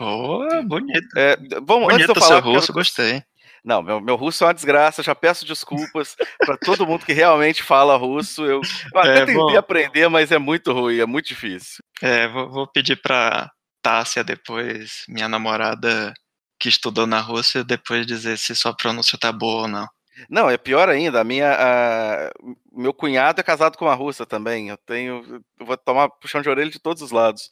Oh, 0.00 0.62
bonito. 0.64 1.08
É, 1.16 1.36
vamos, 1.62 1.88
bonito 1.88 1.92
antes 1.92 2.06
de 2.06 2.10
eu 2.10 2.14
falar, 2.14 2.26
seu 2.26 2.40
russo, 2.40 2.66
quero... 2.66 2.78
gostei. 2.78 3.22
Não, 3.64 3.82
meu, 3.82 4.00
meu 4.00 4.14
russo 4.14 4.44
é 4.44 4.46
uma 4.46 4.54
desgraça, 4.54 5.02
já 5.02 5.14
peço 5.14 5.44
desculpas 5.44 6.14
para 6.38 6.56
todo 6.56 6.86
mundo 6.86 7.04
que 7.04 7.12
realmente 7.12 7.64
fala 7.64 7.96
russo. 7.96 8.44
Eu, 8.44 8.60
eu 8.94 9.00
até 9.00 9.10
é, 9.10 9.18
tentei 9.20 9.34
bom. 9.34 9.58
aprender, 9.58 10.08
mas 10.08 10.30
é 10.30 10.38
muito 10.38 10.72
ruim, 10.72 10.98
é 10.98 11.06
muito 11.06 11.26
difícil. 11.26 11.82
É, 12.00 12.28
vou, 12.28 12.48
vou 12.48 12.66
pedir 12.68 12.94
para 13.02 13.50
Tássia 13.82 14.22
depois, 14.22 15.04
minha 15.08 15.28
namorada 15.28 16.14
que 16.58 16.68
estudou 16.68 17.06
na 17.06 17.20
Rússia, 17.20 17.64
depois 17.64 18.06
dizer 18.06 18.38
se 18.38 18.54
sua 18.54 18.74
pronúncia 18.74 19.18
tá 19.18 19.32
boa 19.32 19.62
ou 19.62 19.68
não. 19.68 19.88
Não, 20.30 20.48
é 20.48 20.56
pior 20.56 20.88
ainda. 20.88 21.20
A 21.20 21.24
minha, 21.24 21.52
a... 21.52 22.30
meu 22.72 22.94
cunhado 22.94 23.40
é 23.40 23.44
casado 23.44 23.76
com 23.76 23.84
uma 23.84 23.94
russa 23.94 24.24
também. 24.24 24.68
Eu 24.68 24.78
tenho, 24.78 25.42
eu 25.58 25.66
vou 25.66 25.76
tomar 25.76 26.08
puxão 26.08 26.40
de 26.40 26.48
orelha 26.48 26.70
de 26.70 26.78
todos 26.78 27.02
os 27.02 27.10
lados. 27.10 27.50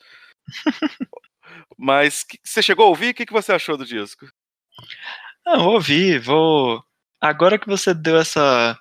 Mas 1.79 2.25
você 2.45 2.63
chegou 2.63 2.87
a 2.87 2.89
ouvir? 2.89 3.11
O 3.11 3.15
que 3.15 3.33
você 3.33 3.53
achou 3.53 3.77
do 3.77 3.85
disco? 3.85 4.27
Não, 5.45 5.69
ouvi. 5.69 6.19
Vou. 6.19 6.83
Agora 7.21 7.59
que 7.59 7.67
você 7.67 7.95
deu 7.95 8.19
essa 8.19 8.79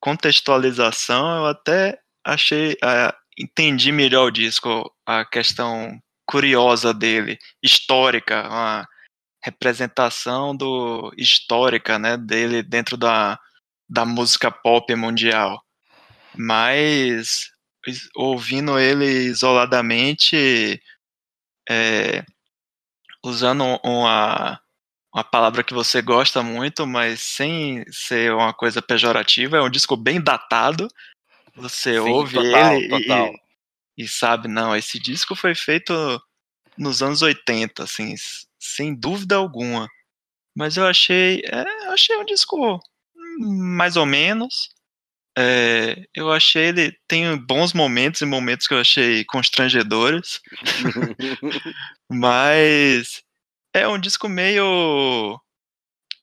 contextualização, 0.00 1.38
eu 1.38 1.46
até 1.46 1.98
achei, 2.24 2.76
entendi 3.38 3.92
melhor 3.92 4.28
o 4.28 4.30
disco. 4.30 4.90
a 5.06 5.24
questão 5.24 6.00
curiosa 6.26 6.92
dele, 6.94 7.38
histórica, 7.62 8.48
uma 8.48 8.88
representação 9.42 10.56
do 10.56 11.12
histórica, 11.18 11.98
né, 11.98 12.16
dele 12.16 12.62
dentro 12.62 12.96
da, 12.96 13.38
da 13.88 14.04
música 14.04 14.50
pop 14.50 14.94
mundial. 14.94 15.62
Mas 16.36 17.50
ouvindo 18.16 18.78
ele 18.78 19.04
isoladamente, 19.04 20.80
é, 21.68 22.24
usando 23.24 23.64
uma, 23.82 24.60
uma 25.12 25.24
palavra 25.24 25.64
que 25.64 25.74
você 25.74 26.02
gosta 26.02 26.42
muito, 26.42 26.86
mas 26.86 27.20
sem 27.20 27.84
ser 27.90 28.32
uma 28.32 28.52
coisa 28.52 28.82
pejorativa, 28.82 29.56
é 29.56 29.62
um 29.62 29.70
disco 29.70 29.96
bem 29.96 30.20
datado. 30.20 30.88
Você 31.56 31.94
Sim, 31.94 31.98
ouve 31.98 32.34
total, 32.34 32.72
ele 32.72 32.88
total. 32.88 33.28
E, 33.96 34.04
e 34.04 34.08
sabe, 34.08 34.48
não, 34.48 34.74
esse 34.74 34.98
disco 34.98 35.34
foi 35.34 35.54
feito 35.54 35.92
nos 36.76 37.02
anos 37.02 37.22
80, 37.22 37.84
assim, 37.84 38.14
sem 38.58 38.94
dúvida 38.94 39.36
alguma. 39.36 39.88
Mas 40.54 40.76
eu 40.76 40.86
achei, 40.86 41.42
é, 41.46 41.86
eu 41.86 41.92
achei 41.92 42.16
um 42.16 42.24
disco 42.24 42.80
mais 43.38 43.96
ou 43.96 44.06
menos. 44.06 44.70
É, 45.36 46.06
eu 46.14 46.30
achei 46.30 46.66
ele 46.66 46.96
tem 47.08 47.36
bons 47.36 47.72
momentos 47.72 48.20
e 48.20 48.26
momentos 48.26 48.68
que 48.68 48.74
eu 48.74 48.78
achei 48.78 49.24
constrangedores, 49.24 50.40
mas 52.08 53.22
é 53.74 53.88
um 53.88 53.98
disco 53.98 54.28
meio 54.28 55.40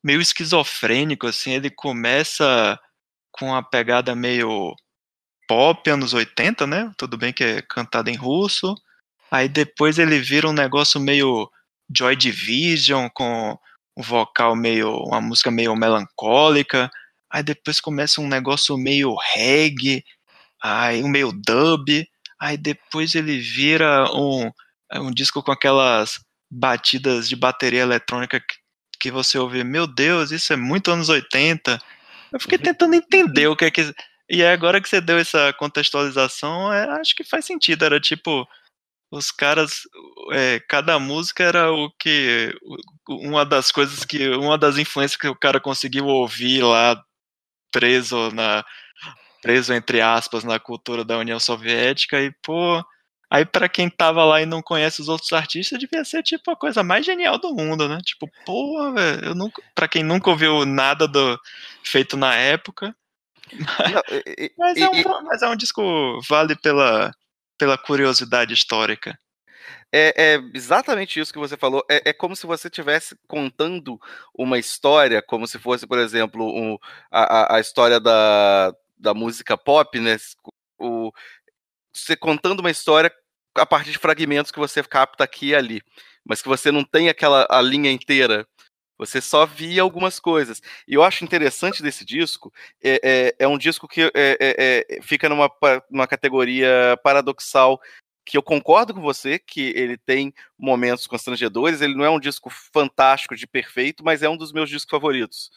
meio 0.04 0.22
esquizofrênico 0.22 1.28
assim. 1.28 1.52
Ele 1.54 1.70
começa 1.70 2.80
com 3.32 3.48
uma 3.48 3.64
pegada 3.64 4.16
meio 4.16 4.76
pop 5.48 5.90
anos 5.90 6.14
80, 6.14 6.66
né? 6.66 6.92
Tudo 6.98 7.18
bem 7.18 7.34
que 7.34 7.44
é 7.44 7.62
cantado 7.62 8.10
em 8.10 8.16
russo. 8.16 8.76
Aí 9.30 9.50
depois 9.50 10.00
ele 10.00 10.20
vira 10.20 10.48
um 10.48 10.54
negócio 10.54 11.00
meio 11.00 11.50
Joy 11.96 12.16
Division 12.16 13.10
com 13.14 13.58
um 13.98 14.02
vocal 14.02 14.56
meio 14.56 14.90
uma 15.04 15.20
música 15.20 15.52
meio 15.52 15.76
melancólica 15.76 16.90
aí 17.32 17.42
depois 17.42 17.80
começa 17.80 18.20
um 18.20 18.28
negócio 18.28 18.78
meio 18.78 19.16
reggae, 19.34 20.04
aí 20.62 21.04
um 21.04 21.08
meio 21.08 21.32
dub, 21.32 22.06
aí 22.40 22.58
depois 22.58 23.16
ele 23.16 23.40
vira 23.40 24.06
um, 24.14 24.52
um 24.96 25.12
disco 25.12 25.42
com 25.42 25.52
aquelas 25.52 26.20
batidas 26.52 27.30
de 27.30 27.36
bateria 27.36 27.82
eletrônica 27.82 28.40
que, 28.40 28.56
que 29.00 29.12
você 29.12 29.38
ouve, 29.38 29.64
meu 29.64 29.88
Deus, 29.88 30.32
isso 30.32 30.52
é 30.52 30.58
muito 30.58 30.92
anos 30.92 31.08
80. 31.08 31.80
Eu 32.34 32.40
fiquei 32.40 32.58
uhum. 32.58 32.64
tentando 32.64 32.96
entender 32.96 33.48
o 33.48 33.56
que 33.56 33.66
é 33.66 33.72
que. 33.72 33.94
E 34.30 34.44
agora 34.44 34.82
que 34.82 34.88
você 34.88 35.02
deu 35.02 35.18
essa 35.18 35.54
contextualização, 35.54 36.72
é, 36.72 36.90
acho 37.00 37.16
que 37.16 37.24
faz 37.24 37.46
sentido. 37.46 37.84
Era 37.84 38.00
tipo, 38.00 38.48
os 39.12 39.32
caras, 39.32 39.82
é, 40.32 40.60
cada 40.70 40.98
música 41.00 41.44
era 41.44 41.72
o 41.72 41.92
que, 42.00 42.54
uma 43.10 43.46
das 43.46 43.72
coisas 43.72 44.06
que, 44.06 44.30
uma 44.30 44.58
das 44.58 44.78
influências 44.78 45.20
que 45.20 45.28
o 45.28 45.36
cara 45.36 45.60
conseguiu 45.60 46.06
ouvir 46.06 46.64
lá 46.64 47.02
preso 47.72 48.32
na 48.32 48.64
preso 49.42 49.74
entre 49.74 50.02
aspas 50.02 50.44
na 50.44 50.60
cultura 50.60 51.04
da 51.04 51.18
União 51.18 51.40
Soviética 51.40 52.22
e 52.22 52.32
pô, 52.44 52.84
aí 53.30 53.44
para 53.44 53.68
quem 53.68 53.90
tava 53.90 54.24
lá 54.24 54.42
e 54.42 54.46
não 54.46 54.62
conhece 54.62 55.02
os 55.02 55.10
outros 55.10 55.34
artistas 55.34 55.80
devia 55.80 56.06
ser 56.06 56.22
tipo 56.22 56.52
a 56.52 56.56
coisa 56.56 56.84
mais 56.84 57.06
genial 57.06 57.40
do 57.40 57.54
mundo, 57.54 57.90
né? 57.90 57.98
Tipo, 58.04 58.30
pô, 58.46 58.92
velho, 58.94 59.26
eu 59.26 59.36
nunca, 59.36 59.64
para 59.74 59.88
quem 59.88 60.04
nunca 60.04 60.30
ouviu 60.30 60.66
nada 60.66 61.08
do 61.08 61.40
feito 61.84 62.16
na 62.16 62.36
época, 62.36 62.96
mas, 63.52 63.92
não, 63.94 64.02
e, 64.38 64.52
mas, 64.58 64.78
é 64.78 64.90
um, 64.90 65.24
mas 65.24 65.42
é 65.42 65.50
um 65.50 65.56
disco 65.56 66.22
vale 66.30 66.56
pela 66.56 67.12
pela 67.62 67.78
curiosidade 67.78 68.56
histórica. 68.56 69.20
É, 69.94 70.36
é, 70.36 70.42
exatamente 70.54 71.20
isso 71.20 71.34
que 71.34 71.40
você 71.40 71.58
falou. 71.58 71.84
É, 71.90 72.10
é 72.10 72.14
como 72.14 72.36
se 72.36 72.48
você 72.48 72.68
estivesse 72.70 73.16
contando 73.28 74.00
uma 74.34 74.58
história, 74.58 75.22
como 75.22 75.46
se 75.46 75.60
fosse, 75.60 75.86
por 75.86 76.00
exemplo, 76.00 76.46
um, 76.48 76.78
a, 77.12 77.58
a 77.58 77.60
história 77.60 78.00
da, 78.00 78.74
da 78.98 79.14
música 79.14 79.58
pop, 79.58 80.00
né? 80.00 80.16
O, 80.80 81.12
você 81.94 82.16
contando 82.16 82.62
uma 82.62 82.72
história 82.72 83.12
a 83.56 83.66
partir 83.66 83.92
de 83.92 83.98
fragmentos 83.98 84.52
que 84.52 84.60
você 84.60 84.82
capta 84.84 85.24
aqui 85.26 85.48
e 85.48 85.56
ali, 85.56 85.82
mas 86.24 86.42
que 86.42 86.48
você 86.48 86.72
não 86.72 86.84
tem 86.84 87.10
aquela 87.10 87.46
a 87.50 87.62
linha 87.62 87.92
inteira. 87.92 88.48
Você 88.98 89.20
só 89.20 89.48
via 89.48 89.82
algumas 89.82 90.20
coisas. 90.20 90.62
E 90.88 90.94
eu 90.94 91.04
acho 91.04 91.24
interessante 91.24 91.82
desse 91.82 92.06
disco, 92.06 92.54
é, 92.84 93.00
é, 93.04 93.36
é 93.40 93.48
um 93.48 93.58
disco 93.58 93.88
que 93.88 94.04
é, 94.04 94.12
é, 94.16 94.86
é 95.00 95.02
fica 95.02 95.28
numa, 95.28 95.52
numa 95.90 96.08
categoria 96.08 96.96
paradoxal 97.04 97.82
que 98.26 98.38
eu 98.38 98.44
concordo 98.44 98.94
com 98.94 99.02
você 99.02 99.40
que 99.40 99.74
ele 99.76 99.98
tem 99.98 100.34
momentos 100.58 101.08
constrangedores, 101.08 101.82
ele 101.82 101.96
não 101.96 102.06
é 102.06 102.10
um 102.10 102.20
disco 102.20 102.50
fantástico 102.50 103.36
de 103.36 103.48
perfeito, 103.48 104.04
mas 104.04 104.22
é 104.22 104.30
um 104.30 104.38
dos 104.38 104.52
meus 104.52 104.70
discos 104.70 104.92
favoritos. 104.92 105.50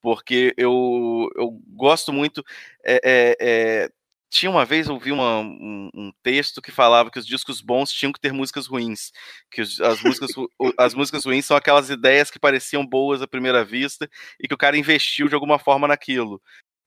Porque 0.00 0.54
eu, 0.56 1.28
eu 1.36 1.50
gosto 1.68 2.12
muito. 2.12 2.44
É, 2.84 3.00
é, 3.04 3.36
é, 3.40 3.90
tinha 4.30 4.50
uma 4.50 4.64
vez 4.64 4.88
eu 4.88 4.98
vi 4.98 5.12
uma, 5.12 5.40
um, 5.40 5.90
um, 5.94 6.12
texto 6.22 6.62
que 6.62 6.72
falava 6.72 7.10
que 7.10 7.18
os 7.18 7.26
discos 7.26 7.60
bons 7.60 7.92
tinham 7.92 8.12
que 8.12 8.20
ter 8.20 8.32
músicas 8.32 8.66
ruins. 8.66 9.12
Que 9.50 9.60
os, 9.60 9.80
as, 9.80 10.02
músicas, 10.02 10.30
as 10.78 10.94
músicas 10.94 11.24
ruins 11.24 11.46
são 11.46 11.56
aquelas 11.56 11.90
ideias 11.90 12.30
que 12.30 12.38
pareciam 12.38 12.84
boas 12.84 13.22
à 13.22 13.28
primeira 13.28 13.64
vista 13.64 14.08
e 14.40 14.48
que 14.48 14.54
o 14.54 14.58
cara 14.58 14.76
investiu 14.76 15.28
de 15.28 15.34
alguma 15.34 15.58
forma 15.58 15.86
naquilo 15.86 16.42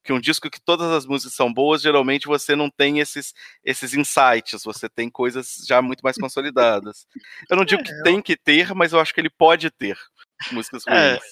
que 0.05 0.13
um 0.13 0.19
disco 0.19 0.49
que 0.49 0.61
todas 0.61 0.89
as 0.91 1.05
músicas 1.05 1.33
são 1.33 1.51
boas, 1.51 1.81
geralmente 1.81 2.27
você 2.27 2.55
não 2.55 2.69
tem 2.69 2.99
esses, 2.99 3.33
esses 3.63 3.93
insights, 3.93 4.63
você 4.63 4.87
tem 4.87 5.09
coisas 5.09 5.65
já 5.67 5.81
muito 5.81 6.01
mais 6.01 6.15
consolidadas. 6.15 7.07
Eu 7.49 7.57
não 7.57 7.65
digo 7.65 7.83
que 7.83 7.91
é, 7.91 8.03
tem 8.03 8.21
que 8.21 8.37
ter, 8.37 8.73
mas 8.75 8.93
eu 8.93 8.99
acho 8.99 9.13
que 9.13 9.19
ele 9.19 9.29
pode 9.29 9.69
ter 9.71 9.97
músicas 10.51 10.83
é, 10.87 11.09
ruins. 11.09 11.23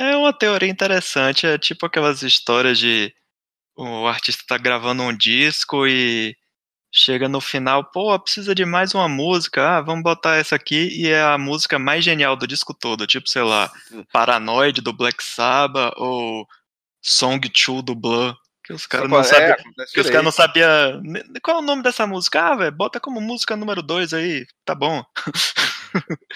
É, 0.00 0.10
é 0.10 0.16
uma 0.16 0.32
teoria 0.32 0.68
interessante, 0.68 1.46
é 1.46 1.56
tipo 1.56 1.86
aquelas 1.86 2.22
histórias 2.22 2.78
de 2.78 3.14
o 3.76 4.08
artista 4.08 4.42
tá 4.46 4.58
gravando 4.58 5.04
um 5.04 5.16
disco 5.16 5.86
e 5.86 6.36
chega 6.92 7.28
no 7.28 7.40
final, 7.40 7.84
pô, 7.84 8.18
precisa 8.18 8.54
de 8.54 8.64
mais 8.64 8.94
uma 8.94 9.08
música, 9.08 9.76
ah, 9.76 9.80
vamos 9.80 10.02
botar 10.02 10.36
essa 10.36 10.56
aqui, 10.56 10.88
e 10.90 11.06
é 11.08 11.22
a 11.22 11.38
música 11.38 11.78
mais 11.78 12.04
genial 12.04 12.34
do 12.34 12.46
disco 12.46 12.74
todo, 12.74 13.06
tipo, 13.06 13.28
sei 13.28 13.42
lá, 13.42 13.70
Paranoid 14.12 14.80
do 14.80 14.92
Black 14.92 15.22
Sabbath, 15.22 15.94
ou 15.96 16.48
Song 17.02 17.40
2 17.48 17.82
do 17.82 17.94
Blur. 17.94 18.36
Que 18.64 18.74
os 18.74 18.86
caras 18.86 19.08
não, 19.08 19.24
sabiam, 19.24 19.50
é, 19.50 19.56
que 19.94 20.00
os 20.00 20.10
cara 20.10 20.22
não 20.22 20.30
sabiam. 20.30 21.02
Qual 21.42 21.56
é 21.56 21.60
o 21.60 21.64
nome 21.64 21.82
dessa 21.82 22.06
música? 22.06 22.42
Ah, 22.42 22.54
velho, 22.54 22.72
bota 22.72 23.00
como 23.00 23.18
música 23.18 23.56
número 23.56 23.82
2 23.82 24.12
aí, 24.12 24.46
tá 24.62 24.74
bom. 24.74 25.02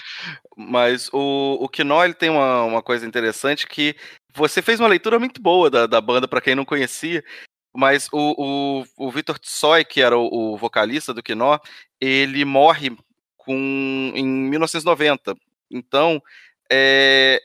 Mas 0.57 1.09
o, 1.13 1.59
o 1.61 1.69
Kino, 1.69 2.03
ele 2.03 2.15
tem 2.15 2.31
uma, 2.31 2.63
uma 2.63 2.81
coisa 2.81 3.05
interessante 3.05 3.67
que 3.67 3.95
você 4.35 4.63
fez 4.63 4.79
uma 4.79 4.89
leitura 4.89 5.19
muito 5.19 5.39
boa 5.39 5.69
da, 5.69 5.85
da 5.85 6.01
banda, 6.01 6.27
para 6.27 6.41
quem 6.41 6.55
não 6.55 6.65
conhecia, 6.65 7.23
mas 7.71 8.07
o, 8.11 8.83
o, 8.97 9.07
o 9.07 9.11
Vitor 9.11 9.37
Tsoi, 9.39 9.83
que 9.83 10.01
era 10.01 10.17
o, 10.17 10.53
o, 10.53 10.57
vocalista 10.57 11.13
do 11.13 11.23
Kino, 11.23 11.59
ele 11.99 12.45
morre 12.45 12.95
com, 13.37 14.11
em 14.15 14.25
1990. 14.25 15.35
Então, 15.71 16.21
é, 16.71 17.39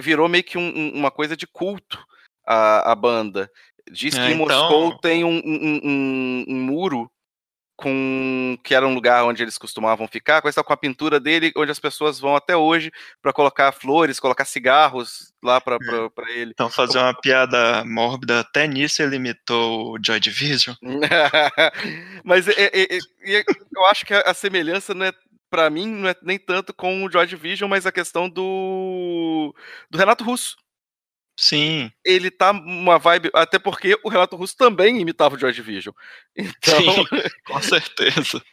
virou 0.00 0.28
meio 0.28 0.44
que 0.44 0.58
um, 0.58 0.92
uma 0.94 1.10
coisa 1.10 1.36
de 1.36 1.46
culto 1.46 1.98
a, 2.50 2.92
a 2.92 2.94
banda. 2.96 3.48
Diz 3.90 4.14
que 4.14 4.20
é, 4.20 4.32
em 4.32 4.34
Moscou 4.34 4.88
então... 4.88 4.98
tem 4.98 5.24
um, 5.24 5.40
um, 5.44 5.80
um, 5.84 6.44
um, 6.48 6.60
muro 6.60 7.10
com 7.76 8.58
que 8.62 8.74
era 8.74 8.86
um 8.86 8.92
lugar 8.92 9.24
onde 9.24 9.42
eles 9.42 9.56
costumavam 9.56 10.06
ficar, 10.06 10.42
com 10.42 10.72
a 10.72 10.76
pintura 10.76 11.18
dele, 11.18 11.52
onde 11.56 11.70
as 11.70 11.78
pessoas 11.78 12.20
vão 12.20 12.36
até 12.36 12.54
hoje 12.54 12.90
para 13.22 13.32
colocar 13.32 13.72
flores, 13.72 14.20
colocar 14.20 14.44
cigarros 14.44 15.32
lá 15.42 15.60
para 15.60 15.76
é. 15.76 16.32
ele. 16.32 16.50
Então 16.50 16.68
fazer 16.68 16.98
uma 16.98 17.14
piada 17.14 17.84
mórbida, 17.84 18.40
até 18.40 18.66
nisso 18.66 19.00
ele 19.00 19.16
imitou 19.16 19.94
o 19.94 19.98
Joy 20.04 20.20
Division. 20.20 20.74
Mas 22.22 22.48
é, 22.48 22.64
é, 22.64 22.98
é, 22.98 23.44
eu 23.74 23.86
acho 23.86 24.04
que 24.04 24.12
a, 24.12 24.34
semelhança 24.34 24.92
não 24.92 25.06
é 25.06 25.12
para 25.48 25.70
mim 25.70 25.86
não 25.86 26.08
é 26.08 26.14
nem 26.22 26.38
tanto 26.38 26.74
com 26.74 27.02
o 27.04 27.10
Joy 27.10 27.26
Division, 27.26 27.68
mas 27.68 27.84
a 27.84 27.90
questão 27.90 28.28
do 28.28 29.52
do 29.90 29.98
Renato 29.98 30.22
Russo. 30.22 30.56
Sim. 31.40 31.90
Ele 32.04 32.30
tá 32.30 32.50
uma 32.50 32.98
vibe. 32.98 33.30
Até 33.32 33.58
porque 33.58 33.98
o 34.04 34.10
Renato 34.10 34.36
Russo 34.36 34.54
também 34.54 35.00
imitava 35.00 35.34
o 35.34 35.38
George 35.38 35.62
Vision. 35.62 35.94
Então. 36.36 36.78
Sim, 36.78 37.04
com 37.46 37.62
certeza. 37.62 38.42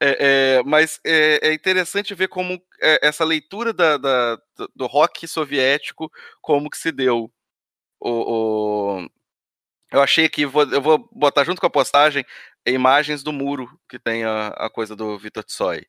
É, 0.00 0.56
é, 0.58 0.62
mas 0.64 0.98
é, 1.06 1.50
é, 1.50 1.54
interessante 1.54 2.12
ver 2.12 2.26
como 2.26 2.60
é, 2.82 3.06
essa 3.06 3.24
leitura 3.24 3.72
da, 3.72 3.96
da, 3.96 4.36
do 4.74 4.88
rock 4.88 5.28
soviético, 5.28 6.10
como 6.42 6.68
que 6.68 6.76
se 6.76 6.90
deu. 6.90 7.32
O, 8.00 8.10
o... 8.98 9.08
Eu 9.92 10.02
achei 10.02 10.28
que 10.28 10.44
vou, 10.44 10.64
eu 10.64 10.82
vou 10.82 11.08
botar 11.12 11.44
junto 11.44 11.60
com 11.60 11.68
a 11.68 11.70
postagem 11.70 12.26
imagens 12.66 13.22
do 13.22 13.32
muro 13.32 13.80
que 13.88 13.96
tem 13.96 14.24
a, 14.24 14.48
a 14.48 14.68
coisa 14.68 14.96
do 14.96 15.16
Vitor 15.16 15.44
Tsoi. 15.44 15.86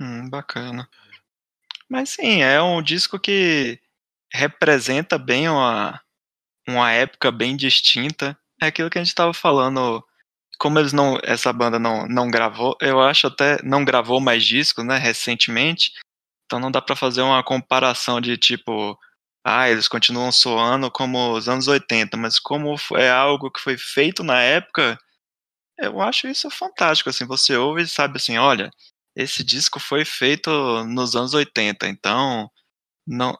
Hum, 0.00 0.30
bacana. 0.30 0.88
Mas 1.88 2.10
sim, 2.10 2.42
é 2.44 2.62
um 2.62 2.80
disco 2.80 3.18
que 3.18 3.80
representa 4.32 5.18
bem 5.18 5.48
uma, 5.48 6.00
uma 6.68 6.92
época 6.92 7.30
bem 7.30 7.56
distinta. 7.56 8.36
É 8.60 8.66
aquilo 8.66 8.90
que 8.90 8.98
a 8.98 9.02
gente 9.02 9.08
estava 9.08 9.34
falando 9.34 10.04
como 10.58 10.78
eles 10.78 10.92
não, 10.92 11.18
essa 11.22 11.52
banda 11.52 11.78
não, 11.78 12.06
não 12.06 12.30
gravou, 12.30 12.76
eu 12.80 13.00
acho 13.00 13.26
até 13.26 13.58
não 13.62 13.84
gravou 13.84 14.20
mais 14.20 14.44
discos, 14.44 14.84
né, 14.84 14.96
recentemente. 14.96 15.92
Então 16.46 16.58
não 16.60 16.70
dá 16.70 16.80
para 16.80 16.96
fazer 16.96 17.22
uma 17.22 17.42
comparação 17.42 18.20
de 18.20 18.36
tipo, 18.36 18.98
ah, 19.44 19.68
eles 19.68 19.88
continuam 19.88 20.32
soando 20.32 20.90
como 20.90 21.32
os 21.34 21.48
anos 21.48 21.68
80, 21.68 22.16
mas 22.16 22.38
como 22.38 22.76
é 22.96 23.10
algo 23.10 23.50
que 23.50 23.60
foi 23.60 23.76
feito 23.78 24.22
na 24.24 24.40
época, 24.40 24.98
eu 25.78 26.00
acho 26.00 26.28
isso 26.28 26.50
fantástico, 26.50 27.10
assim, 27.10 27.26
você 27.26 27.56
ouve 27.56 27.82
e 27.82 27.88
sabe 27.88 28.16
assim, 28.18 28.38
olha, 28.38 28.70
esse 29.16 29.44
disco 29.44 29.80
foi 29.80 30.04
feito 30.04 30.50
nos 30.84 31.16
anos 31.16 31.34
80, 31.34 31.88
então 31.88 32.50
não, 33.06 33.36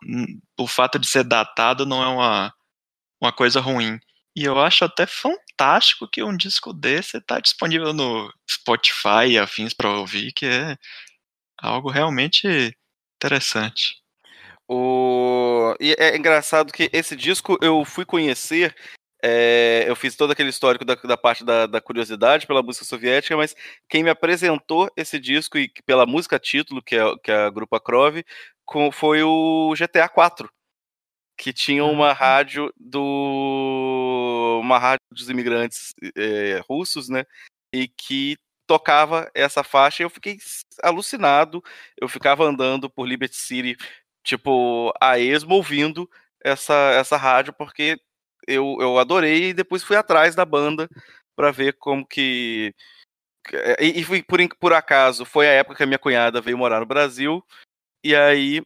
o 0.58 0.66
fato 0.66 0.98
de 0.98 1.06
ser 1.06 1.24
datado 1.24 1.84
não 1.84 2.02
é 2.02 2.06
uma, 2.08 2.54
uma 3.20 3.32
coisa 3.32 3.60
ruim. 3.60 3.98
E 4.34 4.44
eu 4.44 4.60
acho 4.60 4.84
até 4.84 5.06
fantástico 5.06 6.08
que 6.08 6.22
um 6.22 6.36
disco 6.36 6.72
desse 6.72 7.16
está 7.18 7.40
disponível 7.40 7.92
no 7.92 8.32
Spotify 8.48 9.28
e 9.30 9.38
afins 9.38 9.72
para 9.74 9.90
ouvir, 9.90 10.32
que 10.32 10.46
é 10.46 10.76
algo 11.58 11.90
realmente 11.90 12.76
interessante. 13.16 13.96
O... 14.68 15.74
E 15.80 15.94
é 15.98 16.16
engraçado 16.16 16.72
que 16.72 16.90
esse 16.92 17.16
disco 17.16 17.58
eu 17.62 17.84
fui 17.84 18.04
conhecer 18.04 18.74
é, 19.22 19.84
eu 19.88 19.96
fiz 19.96 20.14
todo 20.14 20.30
aquele 20.30 20.50
histórico 20.50 20.84
da, 20.84 20.94
da 20.94 21.16
parte 21.16 21.44
da, 21.44 21.66
da, 21.66 21.80
curiosidade 21.80 22.46
pela 22.46 22.62
música 22.62 22.84
soviética, 22.84 23.36
mas 23.36 23.56
quem 23.88 24.02
me 24.04 24.10
apresentou 24.10 24.90
esse 24.96 25.18
disco 25.18 25.58
e 25.58 25.68
pela 25.86 26.06
música 26.06 26.38
título, 26.38 26.82
que 26.82 26.94
é, 26.96 27.16
que 27.22 27.32
é 27.32 27.46
a 27.46 27.50
Grupa 27.50 27.80
Krov, 27.80 28.22
com, 28.66 28.90
foi 28.92 29.22
o 29.22 29.74
GTA 29.74 30.08
4, 30.08 30.50
que 31.38 31.52
tinha 31.52 31.84
uma 31.84 32.12
rádio 32.12 32.72
do 32.76 34.60
uma 34.62 34.78
rádio 34.78 35.04
dos 35.12 35.30
imigrantes 35.30 35.94
é, 36.16 36.60
russos, 36.68 37.08
né? 37.08 37.24
E 37.72 37.88
que 37.88 38.36
tocava 38.66 39.30
essa 39.34 39.62
faixa. 39.64 40.02
E 40.02 40.04
eu 40.04 40.10
fiquei 40.10 40.38
alucinado. 40.82 41.62
Eu 42.00 42.08
ficava 42.08 42.44
andando 42.44 42.90
por 42.90 43.06
Liberty 43.06 43.36
City, 43.36 43.76
tipo 44.24 44.92
a 45.00 45.18
esmo 45.18 45.54
ouvindo 45.56 46.08
essa 46.44 46.74
essa 46.94 47.16
rádio 47.16 47.52
porque 47.52 47.98
eu, 48.46 48.78
eu 48.80 48.98
adorei 48.98 49.50
e 49.50 49.54
depois 49.54 49.82
fui 49.82 49.96
atrás 49.96 50.34
da 50.34 50.44
banda 50.44 50.88
para 51.36 51.50
ver 51.52 51.74
como 51.74 52.06
que. 52.06 52.74
Eh, 53.52 53.84
e, 53.86 54.00
e 54.00 54.22
por, 54.24 54.38
por 54.58 54.72
acaso 54.72 55.24
foi 55.24 55.48
a 55.48 55.52
época 55.52 55.76
que 55.76 55.82
a 55.82 55.86
minha 55.86 55.98
cunhada 55.98 56.40
veio 56.40 56.58
morar 56.58 56.80
no 56.80 56.86
Brasil, 56.86 57.44
e 58.08 58.16
aí. 58.16 58.62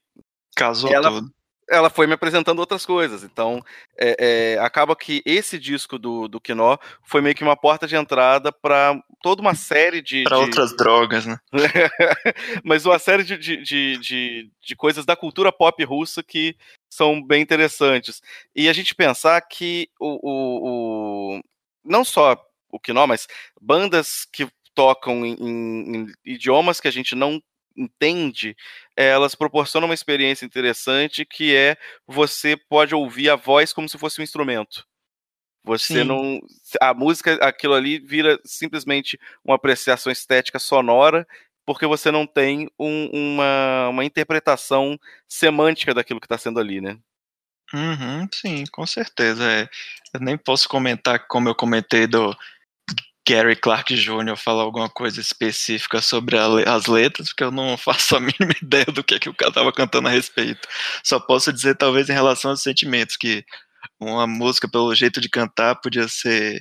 Casou 0.57 0.92
ela, 0.92 1.11
tudo 1.11 1.33
ela 1.70 1.88
foi 1.88 2.07
me 2.07 2.14
apresentando 2.14 2.59
outras 2.59 2.85
coisas. 2.85 3.22
Então, 3.22 3.62
é, 3.96 4.16
é, 4.18 4.59
acaba 4.59 4.96
que 4.96 5.22
esse 5.24 5.57
disco 5.59 5.98
do, 5.98 6.26
do 6.26 6.40
Quinó 6.40 6.76
foi 7.05 7.22
meio 7.22 7.35
que 7.35 7.44
uma 7.44 7.57
porta 7.57 7.87
de 7.87 7.94
entrada 7.94 8.53
para 8.53 9.00
toda 9.22 9.40
uma 9.40 9.55
série 9.55 10.03
de. 10.03 10.24
Para 10.24 10.38
de... 10.38 10.42
outras 10.42 10.76
drogas, 10.76 11.24
né? 11.24 11.38
Mas 12.64 12.85
uma 12.85 12.98
série 12.98 13.22
de, 13.22 13.38
de, 13.38 13.57
de, 13.98 14.50
de, 14.61 14.76
coisas 14.76 15.07
da 15.07 15.14
cultura 15.14 15.53
pop 15.53 15.83
russa 15.85 16.22
que 16.22 16.57
são 16.92 17.22
bem 17.24 17.40
interessantes. 17.40 18.20
E 18.55 18.68
a 18.68 18.72
gente 18.72 18.94
pensar 18.94 19.40
que 19.42 19.88
o, 20.00 20.18
o, 20.29 21.37
o 21.37 21.40
não 21.85 22.05
só 22.05 22.37
o 22.68 22.81
Quinó, 22.81 23.07
mas 23.07 23.29
bandas 23.61 24.26
que 24.33 24.48
tocam 24.74 25.24
em, 25.24 25.35
em, 25.35 26.07
idiomas 26.24 26.81
que 26.81 26.88
a 26.88 26.92
gente 26.92 27.14
não 27.14 27.40
entende, 27.76 28.56
elas 28.96 29.35
proporcionam 29.35 29.88
uma 29.88 29.94
experiência 29.94 30.44
interessante 30.44 31.24
que 31.24 31.54
é 31.54 31.76
você 32.06 32.56
pode 32.56 32.94
ouvir 32.94 33.30
a 33.30 33.37
voz 33.37 33.72
como 33.72 33.88
se 33.88 33.98
fosse 33.98 34.20
um 34.20 34.24
instrumento. 34.24 34.87
Você 35.64 36.00
Sim. 36.00 36.04
não. 36.04 36.40
A 36.80 36.94
música, 36.94 37.35
aquilo 37.35 37.74
ali, 37.74 37.98
vira 37.98 38.38
simplesmente 38.44 39.18
uma 39.44 39.56
apreciação 39.56 40.11
estética 40.11 40.59
sonora, 40.59 41.26
porque 41.66 41.87
você 41.87 42.11
não 42.11 42.26
tem 42.26 42.68
um, 42.78 43.11
uma, 43.12 43.88
uma 43.90 44.04
interpretação 44.04 44.98
semântica 45.28 45.92
daquilo 45.94 46.20
que 46.20 46.26
está 46.26 46.38
sendo 46.38 46.59
ali, 46.59 46.80
né? 46.80 46.98
Uhum, 47.72 48.26
sim, 48.33 48.64
com 48.72 48.87
certeza. 48.87 49.44
É. 49.44 49.68
Eu 50.12 50.20
nem 50.20 50.37
posso 50.37 50.68
comentar 50.68 51.26
como 51.28 51.48
eu 51.48 51.54
comentei 51.54 52.06
do, 52.06 52.37
Gary 53.31 53.55
Clark 53.55 53.95
Jr. 53.95 54.37
falar 54.37 54.64
alguma 54.64 54.88
coisa 54.88 55.21
específica 55.21 56.03
sobre 56.03 56.37
as 56.37 56.87
letras, 56.87 57.29
porque 57.29 57.45
eu 57.45 57.53
não 57.53 57.77
faço 57.79 58.16
a 58.16 58.21
mínima 58.21 58.53
ideia 58.61 58.87
do 58.87 59.05
que, 59.05 59.14
é 59.14 59.19
que 59.21 59.29
o 59.29 59.35
cara 59.35 59.51
estava 59.51 59.73
cantando 59.73 60.09
a 60.09 60.11
respeito. 60.11 60.66
Só 61.05 61.21
posso 61.21 61.53
dizer, 61.53 61.77
talvez, 61.77 62.11
em 62.11 62.12
relação 62.12 62.51
aos 62.51 62.61
sentimentos, 62.62 63.16
que 63.16 63.45
uma 64.01 64.27
música, 64.27 64.69
pelo 64.69 64.93
jeito 64.97 65.21
de 65.21 65.29
cantar, 65.29 65.77
podia 65.77 66.09
ser 66.09 66.61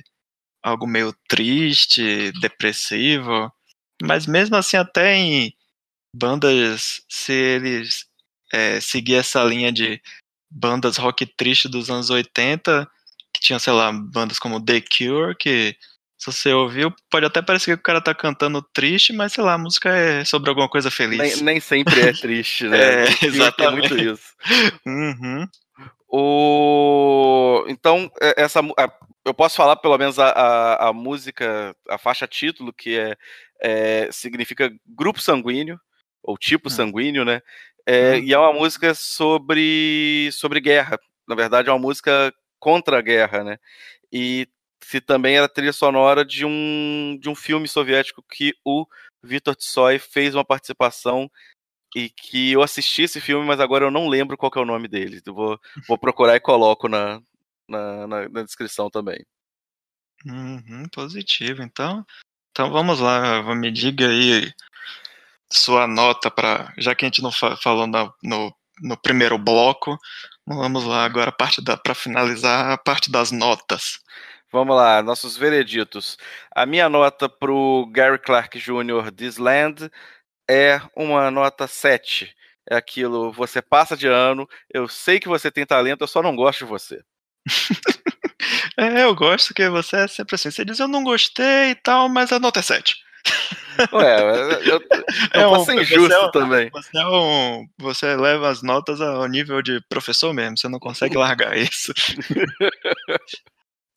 algo 0.62 0.86
meio 0.86 1.12
triste, 1.28 2.30
depressivo, 2.40 3.52
mas 4.00 4.26
mesmo 4.26 4.54
assim, 4.54 4.76
até 4.76 5.16
em 5.16 5.52
bandas, 6.14 7.02
se 7.08 7.32
eles 7.32 8.06
é, 8.52 8.80
seguir 8.80 9.16
essa 9.16 9.42
linha 9.42 9.72
de 9.72 10.00
bandas 10.48 10.96
rock 10.98 11.26
triste 11.26 11.68
dos 11.68 11.90
anos 11.90 12.10
80, 12.10 12.88
que 13.34 13.40
tinha, 13.40 13.58
sei 13.58 13.72
lá, 13.72 13.92
bandas 13.92 14.38
como 14.38 14.64
The 14.64 14.80
Cure, 14.82 15.36
que 15.36 15.76
se 16.20 16.26
você 16.26 16.52
ouviu, 16.52 16.92
pode 17.10 17.24
até 17.24 17.40
parecer 17.40 17.74
que 17.74 17.80
o 17.80 17.82
cara 17.82 17.98
tá 17.98 18.14
cantando 18.14 18.60
triste, 18.60 19.10
mas 19.10 19.32
sei 19.32 19.42
lá, 19.42 19.54
a 19.54 19.58
música 19.58 19.88
é 19.88 20.22
sobre 20.22 20.50
alguma 20.50 20.68
coisa 20.68 20.90
feliz. 20.90 21.18
Nem, 21.18 21.36
nem 21.42 21.60
sempre 21.60 21.98
é 21.98 22.12
triste, 22.12 22.68
né? 22.68 23.04
é, 23.04 23.04
exatamente. 23.24 23.88
Tem 23.88 23.96
muito 23.96 24.14
isso. 24.14 24.34
Uhum. 24.84 25.48
O... 26.06 27.64
Então, 27.68 28.12
é, 28.20 28.42
essa 28.42 28.60
eu 29.24 29.32
posso 29.32 29.56
falar 29.56 29.76
pelo 29.76 29.96
menos 29.96 30.18
a, 30.18 30.28
a, 30.28 30.88
a 30.88 30.92
música, 30.92 31.74
a 31.88 31.96
faixa 31.96 32.26
título, 32.26 32.70
que 32.70 32.98
é, 32.98 33.16
é, 33.62 34.08
significa 34.12 34.70
grupo 34.86 35.22
sanguíneo, 35.22 35.80
ou 36.22 36.36
tipo 36.36 36.68
hum. 36.68 36.70
sanguíneo, 36.70 37.24
né? 37.24 37.40
É, 37.86 38.16
hum. 38.16 38.24
E 38.24 38.34
é 38.34 38.38
uma 38.38 38.52
música 38.52 38.92
sobre, 38.92 40.28
sobre 40.32 40.60
guerra. 40.60 40.98
Na 41.26 41.34
verdade, 41.34 41.70
é 41.70 41.72
uma 41.72 41.78
música 41.78 42.30
contra 42.58 42.98
a 42.98 43.02
guerra, 43.02 43.42
né? 43.42 43.58
E 44.12 44.46
se 44.82 45.00
também 45.00 45.36
era 45.36 45.48
trilha 45.48 45.72
sonora 45.72 46.24
de 46.24 46.44
um, 46.44 47.18
de 47.20 47.28
um 47.28 47.34
filme 47.34 47.68
soviético 47.68 48.22
que 48.22 48.54
o 48.64 48.86
Vitor 49.22 49.54
Tsoy 49.54 49.98
fez 49.98 50.34
uma 50.34 50.44
participação 50.44 51.30
e 51.94 52.08
que 52.08 52.52
eu 52.52 52.62
assisti 52.62 53.02
esse 53.02 53.20
filme, 53.20 53.46
mas 53.46 53.60
agora 53.60 53.84
eu 53.84 53.90
não 53.90 54.08
lembro 54.08 54.36
qual 54.36 54.52
é 54.54 54.58
o 54.60 54.64
nome 54.64 54.88
dele. 54.88 55.20
Eu 55.24 55.34
vou, 55.34 55.60
vou 55.88 55.98
procurar 55.98 56.36
e 56.36 56.40
coloco 56.40 56.88
na, 56.88 57.20
na, 57.68 58.06
na, 58.06 58.28
na 58.28 58.42
descrição 58.42 58.88
também. 58.88 59.24
Uhum, 60.24 60.84
positivo. 60.92 61.62
Então, 61.62 62.04
então 62.50 62.70
vamos 62.70 63.00
lá, 63.00 63.54
me 63.54 63.70
diga 63.70 64.08
aí 64.08 64.52
sua 65.52 65.86
nota 65.86 66.30
para, 66.30 66.72
já 66.78 66.94
que 66.94 67.04
a 67.04 67.08
gente 67.08 67.22
não 67.22 67.32
fa 67.32 67.56
falou 67.56 67.86
no, 67.86 68.14
no, 68.22 68.54
no 68.82 68.96
primeiro 68.96 69.36
bloco, 69.36 69.98
vamos 70.46 70.84
lá 70.84 71.04
agora 71.04 71.32
para 71.32 71.94
finalizar 71.94 72.70
a 72.70 72.78
parte 72.78 73.10
das 73.10 73.32
notas. 73.32 74.00
Vamos 74.52 74.74
lá, 74.74 75.00
nossos 75.00 75.36
vereditos. 75.36 76.18
A 76.50 76.66
minha 76.66 76.88
nota 76.88 77.28
para 77.28 77.52
o 77.52 77.86
Gary 77.86 78.18
Clark 78.18 78.58
Jr. 78.58 79.12
This 79.14 79.36
Land 79.36 79.88
é 80.50 80.80
uma 80.96 81.30
nota 81.30 81.68
7. 81.68 82.34
É 82.68 82.76
aquilo, 82.76 83.32
você 83.32 83.62
passa 83.62 83.96
de 83.96 84.08
ano, 84.08 84.48
eu 84.72 84.88
sei 84.88 85.20
que 85.20 85.28
você 85.28 85.50
tem 85.50 85.64
talento, 85.64 86.02
eu 86.02 86.08
só 86.08 86.20
não 86.20 86.34
gosto 86.34 86.60
de 86.60 86.64
você. 86.64 87.00
é, 88.76 89.04
eu 89.04 89.14
gosto 89.14 89.54
que 89.54 89.68
você 89.68 89.96
é 89.98 90.08
sempre 90.08 90.34
assim. 90.34 90.50
Você 90.50 90.64
diz, 90.64 90.80
eu 90.80 90.88
não 90.88 91.04
gostei 91.04 91.70
e 91.70 91.74
tal, 91.76 92.08
mas 92.08 92.32
a 92.32 92.40
nota 92.40 92.58
é 92.58 92.62
7. 92.62 92.96
Ué, 93.92 94.20
eu, 94.20 94.50
eu, 94.62 94.82
é 95.32 95.46
um, 95.46 95.50
posso 95.50 95.66
ser 95.66 95.80
injusto 95.80 96.12
é 96.12 96.26
um, 96.26 96.30
também. 96.32 96.70
Você, 96.70 96.98
é 96.98 97.06
um, 97.06 97.68
você 97.78 98.16
leva 98.16 98.48
as 98.48 98.62
notas 98.62 99.00
ao 99.00 99.26
nível 99.26 99.62
de 99.62 99.80
professor 99.88 100.34
mesmo, 100.34 100.58
você 100.58 100.68
não 100.68 100.80
consegue 100.80 101.16
largar 101.16 101.56
isso. 101.56 101.92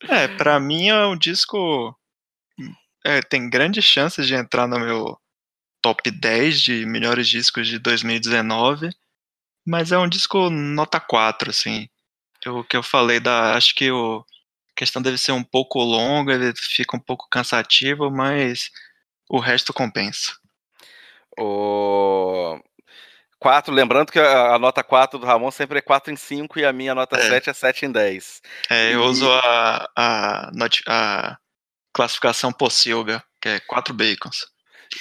É, 0.10 0.28
pra 0.28 0.60
mim 0.60 0.90
é 0.90 1.06
um 1.06 1.18
disco. 1.18 1.96
É, 3.06 3.22
tem 3.22 3.50
grandes 3.50 3.84
chances 3.84 4.28
de 4.28 4.36
entrar 4.36 4.68
no 4.68 4.80
meu 4.80 5.18
top 5.82 6.10
10 6.10 6.62
de 6.62 6.86
melhores 6.86 7.28
discos 7.28 7.68
de 7.68 7.80
2019. 7.80 8.90
Mas 9.66 9.92
é 9.92 9.98
um 9.98 10.08
disco 10.08 10.50
nota 10.50 11.00
4, 11.00 11.50
assim. 11.50 11.90
O 12.48 12.64
que 12.64 12.76
eu 12.76 12.84
falei 12.84 13.20
da. 13.20 13.56
Acho 13.56 13.74
que 13.76 13.92
o, 13.92 14.20
a 14.20 14.76
questão 14.76 15.02
deve 15.02 15.18
ser 15.18 15.32
um 15.32 15.44
pouco 15.44 15.80
longa, 15.82 16.34
ele 16.34 16.54
fica 16.58 16.98
um 16.98 17.00
pouco 17.00 17.28
cansativo, 17.30 18.12
mas 18.12 18.70
o 19.30 19.40
resto 19.40 19.74
compensa. 19.74 20.34
O... 21.40 22.60
4, 23.44 23.74
lembrando 23.74 24.10
que 24.10 24.20
a, 24.20 24.56
a, 24.56 24.58
nota 24.58 24.82
4 24.82 25.20
do 25.20 25.26
Ramon 25.26 25.52
sempre 25.52 25.80
é 25.80 25.82
4 25.82 26.14
em 26.14 26.16
5 26.16 26.60
e 26.60 26.66
a 26.66 26.72
minha 26.72 26.96
nota 26.96 27.18
é. 27.18 27.28
7 27.28 27.50
é 27.50 27.54
7 27.54 27.86
em 27.86 27.92
10. 27.92 28.42
É, 28.70 28.94
eu 28.94 29.02
e... 29.02 29.06
uso 29.06 29.30
a, 29.30 29.90
a, 29.94 30.52
a 30.88 31.38
classificação 31.94 32.54
Pocilga, 32.54 33.22
que 33.42 33.50
é 33.50 33.60
4 33.60 33.94
bacons. 33.94 34.48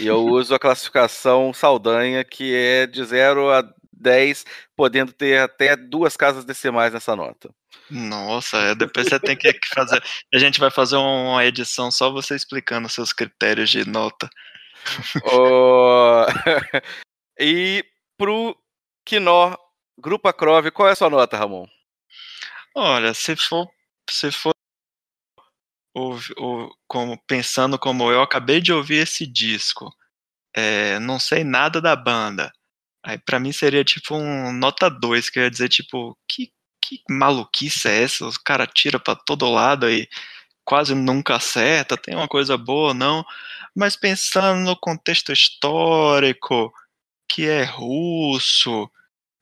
E 0.00 0.08
eu 0.08 0.26
uso 0.26 0.52
a 0.52 0.58
classificação 0.58 1.54
Saldanha, 1.54 2.24
que 2.24 2.52
é 2.52 2.84
de 2.84 3.04
0 3.04 3.48
a 3.52 3.62
10, 3.92 4.44
podendo 4.76 5.12
ter 5.12 5.40
até 5.40 5.76
duas 5.76 6.16
casas 6.16 6.44
decimais 6.44 6.92
nessa 6.92 7.14
nota. 7.14 7.48
Nossa, 7.88 8.56
é, 8.56 8.74
depois 8.74 9.06
você 9.06 9.20
tem 9.20 9.36
que 9.36 9.56
fazer. 9.72 10.02
A 10.34 10.38
gente 10.38 10.58
vai 10.58 10.70
fazer 10.70 10.96
uma 10.96 11.44
edição 11.44 11.92
só 11.92 12.10
você 12.10 12.34
explicando 12.34 12.88
seus 12.88 13.12
critérios 13.12 13.70
de 13.70 13.88
nota. 13.88 14.28
oh... 15.32 16.26
e 17.38 17.84
pro 18.22 18.56
Quinó, 19.04 19.56
Grupo 19.98 20.28
Acrove, 20.28 20.70
qual 20.70 20.88
é 20.88 20.92
a 20.92 20.94
sua 20.94 21.10
nota, 21.10 21.36
Ramon? 21.36 21.66
Olha, 22.72 23.12
se 23.14 23.34
for, 23.34 23.68
se 24.08 24.30
for 24.30 24.52
ou, 25.92 26.16
ou, 26.36 26.72
como, 26.86 27.18
pensando 27.26 27.76
como 27.76 28.12
eu 28.12 28.22
acabei 28.22 28.60
de 28.60 28.72
ouvir 28.72 28.98
esse 28.98 29.26
disco, 29.26 29.92
é, 30.54 31.00
não 31.00 31.18
sei 31.18 31.42
nada 31.42 31.80
da 31.80 31.96
banda, 31.96 32.52
aí 33.04 33.18
para 33.18 33.40
mim 33.40 33.50
seria 33.50 33.82
tipo 33.82 34.14
um 34.14 34.52
nota 34.52 34.88
2, 34.88 35.28
que 35.28 35.40
eu 35.40 35.42
ia 35.42 35.50
dizer 35.50 35.68
tipo, 35.68 36.16
que, 36.28 36.52
que 36.80 37.02
maluquice 37.10 37.88
é 37.88 38.04
essa? 38.04 38.24
Os 38.24 38.38
cara 38.38 38.68
tira 38.68 39.00
para 39.00 39.16
todo 39.16 39.50
lado 39.50 39.90
e 39.90 40.08
quase 40.64 40.94
nunca 40.94 41.34
acerta, 41.34 41.96
tem 41.96 42.14
uma 42.14 42.28
coisa 42.28 42.56
boa 42.56 42.90
ou 42.90 42.94
não, 42.94 43.24
mas 43.74 43.96
pensando 43.96 44.60
no 44.60 44.76
contexto 44.76 45.32
histórico, 45.32 46.72
que 47.32 47.48
é 47.48 47.64
russo, 47.64 48.90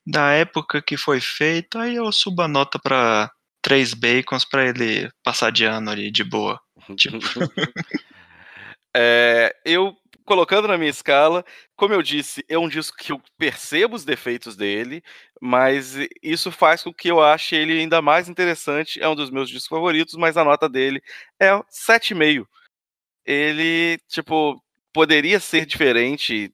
da 0.07 0.31
época 0.31 0.81
que 0.81 0.97
foi 0.97 1.21
feito, 1.21 1.77
aí 1.77 1.97
eu 1.97 2.13
subo 2.13 2.43
a 2.43 2.47
nota 2.47 2.79
para 2.79 3.29
três 3.61 3.93
bacons 3.93 4.45
para 4.45 4.69
ele 4.69 5.11
passar 5.25 5.51
de 5.51 5.65
ano 5.65 5.91
ali 5.91 6.09
de 6.09 6.23
boa. 6.23 6.61
Tipo. 6.97 7.19
é, 8.97 9.53
eu 9.65 9.97
colocando 10.25 10.69
na 10.69 10.79
minha 10.79 10.91
escala, 10.91 11.45
como 11.75 11.93
eu 11.93 12.01
disse, 12.01 12.45
é 12.49 12.57
um 12.57 12.69
disco 12.69 12.97
que 12.97 13.11
eu 13.11 13.21
percebo 13.37 13.97
os 13.97 14.05
defeitos 14.05 14.55
dele, 14.55 15.03
mas 15.41 15.97
isso 16.23 16.53
faz 16.53 16.85
com 16.85 16.95
que 16.95 17.11
eu 17.11 17.21
ache 17.21 17.57
ele 17.57 17.81
ainda 17.81 18.01
mais 18.01 18.29
interessante. 18.29 19.03
É 19.03 19.09
um 19.09 19.17
dos 19.17 19.31
meus 19.31 19.51
discos 19.51 19.67
favoritos, 19.67 20.15
mas 20.15 20.37
a 20.37 20.45
nota 20.45 20.69
dele 20.69 21.03
é 21.41 21.51
7,5. 21.69 22.47
Ele, 23.27 23.99
tipo, 24.07 24.63
poderia 24.93 25.41
ser 25.41 25.67
diferente, 25.67 26.53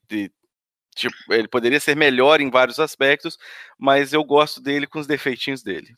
tipo, 0.97 1.15
ele 1.31 1.47
poderia 1.47 1.79
ser 1.79 1.95
melhor 1.95 2.41
em 2.41 2.51
vários 2.51 2.81
aspectos, 2.81 3.39
mas 3.79 4.13
eu 4.13 4.25
gosto 4.25 4.61
dele 4.61 4.87
com 4.87 4.99
os 4.99 5.07
defeitinhos 5.07 5.63
dele. 5.63 5.95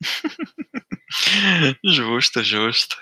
justo, 1.84 2.42
justo. 2.42 2.96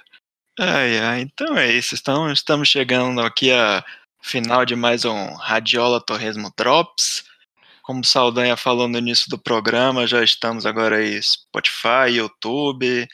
Ai, 0.59 0.99
ai, 0.99 1.20
então 1.20 1.57
é 1.57 1.70
isso. 1.70 1.94
Então, 1.94 2.33
estamos 2.33 2.68
chegando 2.68 3.20
aqui 3.20 3.53
a 3.53 3.85
final 4.22 4.64
de 4.64 4.75
mais 4.75 5.05
um 5.05 5.35
Radiola 5.35 6.01
Torresmo 6.01 6.51
Drops. 6.57 7.25
Como 7.83 8.05
Saldanha 8.05 8.57
falou 8.57 8.88
no 8.88 8.99
início 8.99 9.29
do 9.29 9.38
programa, 9.38 10.07
já 10.07 10.25
estamos 10.25 10.66
agora 10.66 10.96
aí 10.96 11.22
Spotify, 11.22 12.11
YouTube. 12.16 13.07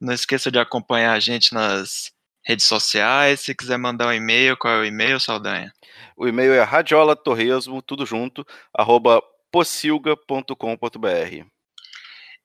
Não 0.00 0.12
esqueça 0.12 0.50
de 0.50 0.58
acompanhar 0.58 1.12
a 1.12 1.20
gente 1.20 1.52
nas 1.52 2.10
redes 2.48 2.64
sociais. 2.64 3.40
Se 3.40 3.54
quiser 3.54 3.76
mandar 3.76 4.08
um 4.08 4.12
e-mail, 4.12 4.56
qual 4.56 4.74
é 4.74 4.78
o 4.78 4.84
e-mail, 4.84 5.20
Saldanha? 5.20 5.70
O 6.16 6.26
e-mail 6.26 6.54
é 6.54 6.62
radiolatorresmo, 6.62 7.82
tudo 7.82 8.06
junto, 8.06 8.46
arroba 8.74 9.22
possilga.com.br. 9.52 11.44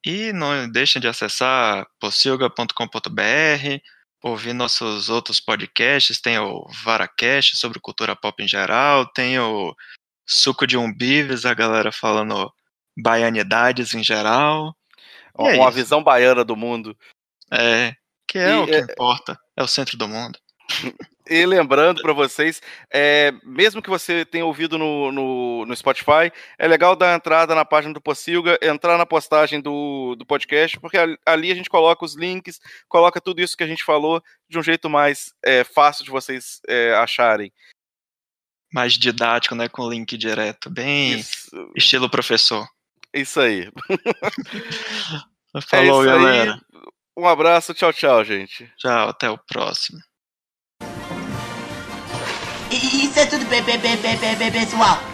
E 0.06 0.34
não 0.34 0.70
deixem 0.70 1.02
de 1.02 1.08
acessar 1.08 1.88
possilga.com.br, 2.00 3.82
ouvir 4.22 4.54
nossos 4.54 5.10
outros 5.10 5.40
podcasts, 5.40 6.20
tem 6.20 6.38
o 6.38 6.68
VaraCast 6.84 7.56
sobre 7.56 7.80
cultura 7.80 8.16
pop 8.16 8.44
em 8.44 8.48
geral, 8.48 9.06
tem 9.06 9.40
o 9.40 9.74
Suco 10.26 10.68
de 10.68 10.78
Umbives, 10.78 11.46
a 11.46 11.54
galera 11.54 11.92
falando 11.92 12.52
baianidades 12.98 13.94
em 13.94 14.04
geral. 14.04 14.76
É 15.40 15.56
uma 15.56 15.72
visão 15.72 16.04
baiana 16.04 16.44
do 16.44 16.56
mundo. 16.56 16.96
É, 17.52 17.96
que 18.28 18.38
é 18.38 18.52
e, 18.52 18.56
o 18.56 18.66
que 18.66 18.76
é... 18.76 18.80
importa, 18.80 19.38
é 19.56 19.64
o 19.64 19.68
centro 19.68 19.98
do 19.98 20.08
mundo. 20.08 20.40
E 21.30 21.46
lembrando 21.46 22.02
para 22.02 22.12
vocês, 22.12 22.62
é, 22.92 23.32
mesmo 23.44 23.82
que 23.82 23.90
você 23.90 24.26
tenha 24.26 24.46
ouvido 24.46 24.78
no, 24.78 25.10
no, 25.10 25.66
no, 25.66 25.76
Spotify, 25.76 26.32
é 26.60 26.68
legal 26.68 26.98
dar 26.98 27.16
entrada 27.16 27.56
na 27.56 27.64
página 27.64 27.94
do 27.94 28.02
Possilga, 28.02 28.60
entrar 28.62 28.98
na 28.98 29.06
postagem 29.06 29.62
do, 29.62 30.16
do 30.16 30.26
podcast, 30.26 30.78
porque 30.82 30.98
ali 31.26 31.52
a 31.52 31.56
gente 31.56 31.70
coloca 31.70 32.04
os 32.04 32.16
links, 32.16 32.60
coloca 32.90 33.22
tudo 33.22 33.42
isso 33.42 33.56
que 33.56 33.64
a 33.64 33.68
gente 33.68 33.86
falou 33.86 34.22
de 34.50 34.60
um 34.60 34.64
jeito 34.64 34.90
mais 34.90 35.34
é, 35.44 35.64
fácil 35.64 36.04
de 36.04 36.12
vocês 36.12 36.60
é, 36.68 36.94
acharem. 36.96 37.54
Mais 38.74 38.94
didático, 38.94 39.56
né? 39.56 39.70
Com 39.70 39.90
link 39.90 40.18
direto, 40.18 40.70
bem 40.70 41.20
isso. 41.20 41.72
estilo 41.74 42.10
professor. 42.10 42.68
Isso 43.14 43.40
aí. 43.40 43.72
Falou, 45.70 46.04
isso 46.04 46.12
galera. 46.12 46.54
Aí. 46.54 46.84
Um 47.16 47.28
abraço, 47.28 47.74
tchau, 47.74 47.94
tchau, 47.94 48.24
gente. 48.24 48.72
Tchau, 48.78 49.10
até 49.10 49.30
o 49.30 49.38
próximo. 49.38 50.00
Isso 52.72 53.20
é 53.20 53.26
tudo, 53.28 53.46
pessoal. 54.52 55.13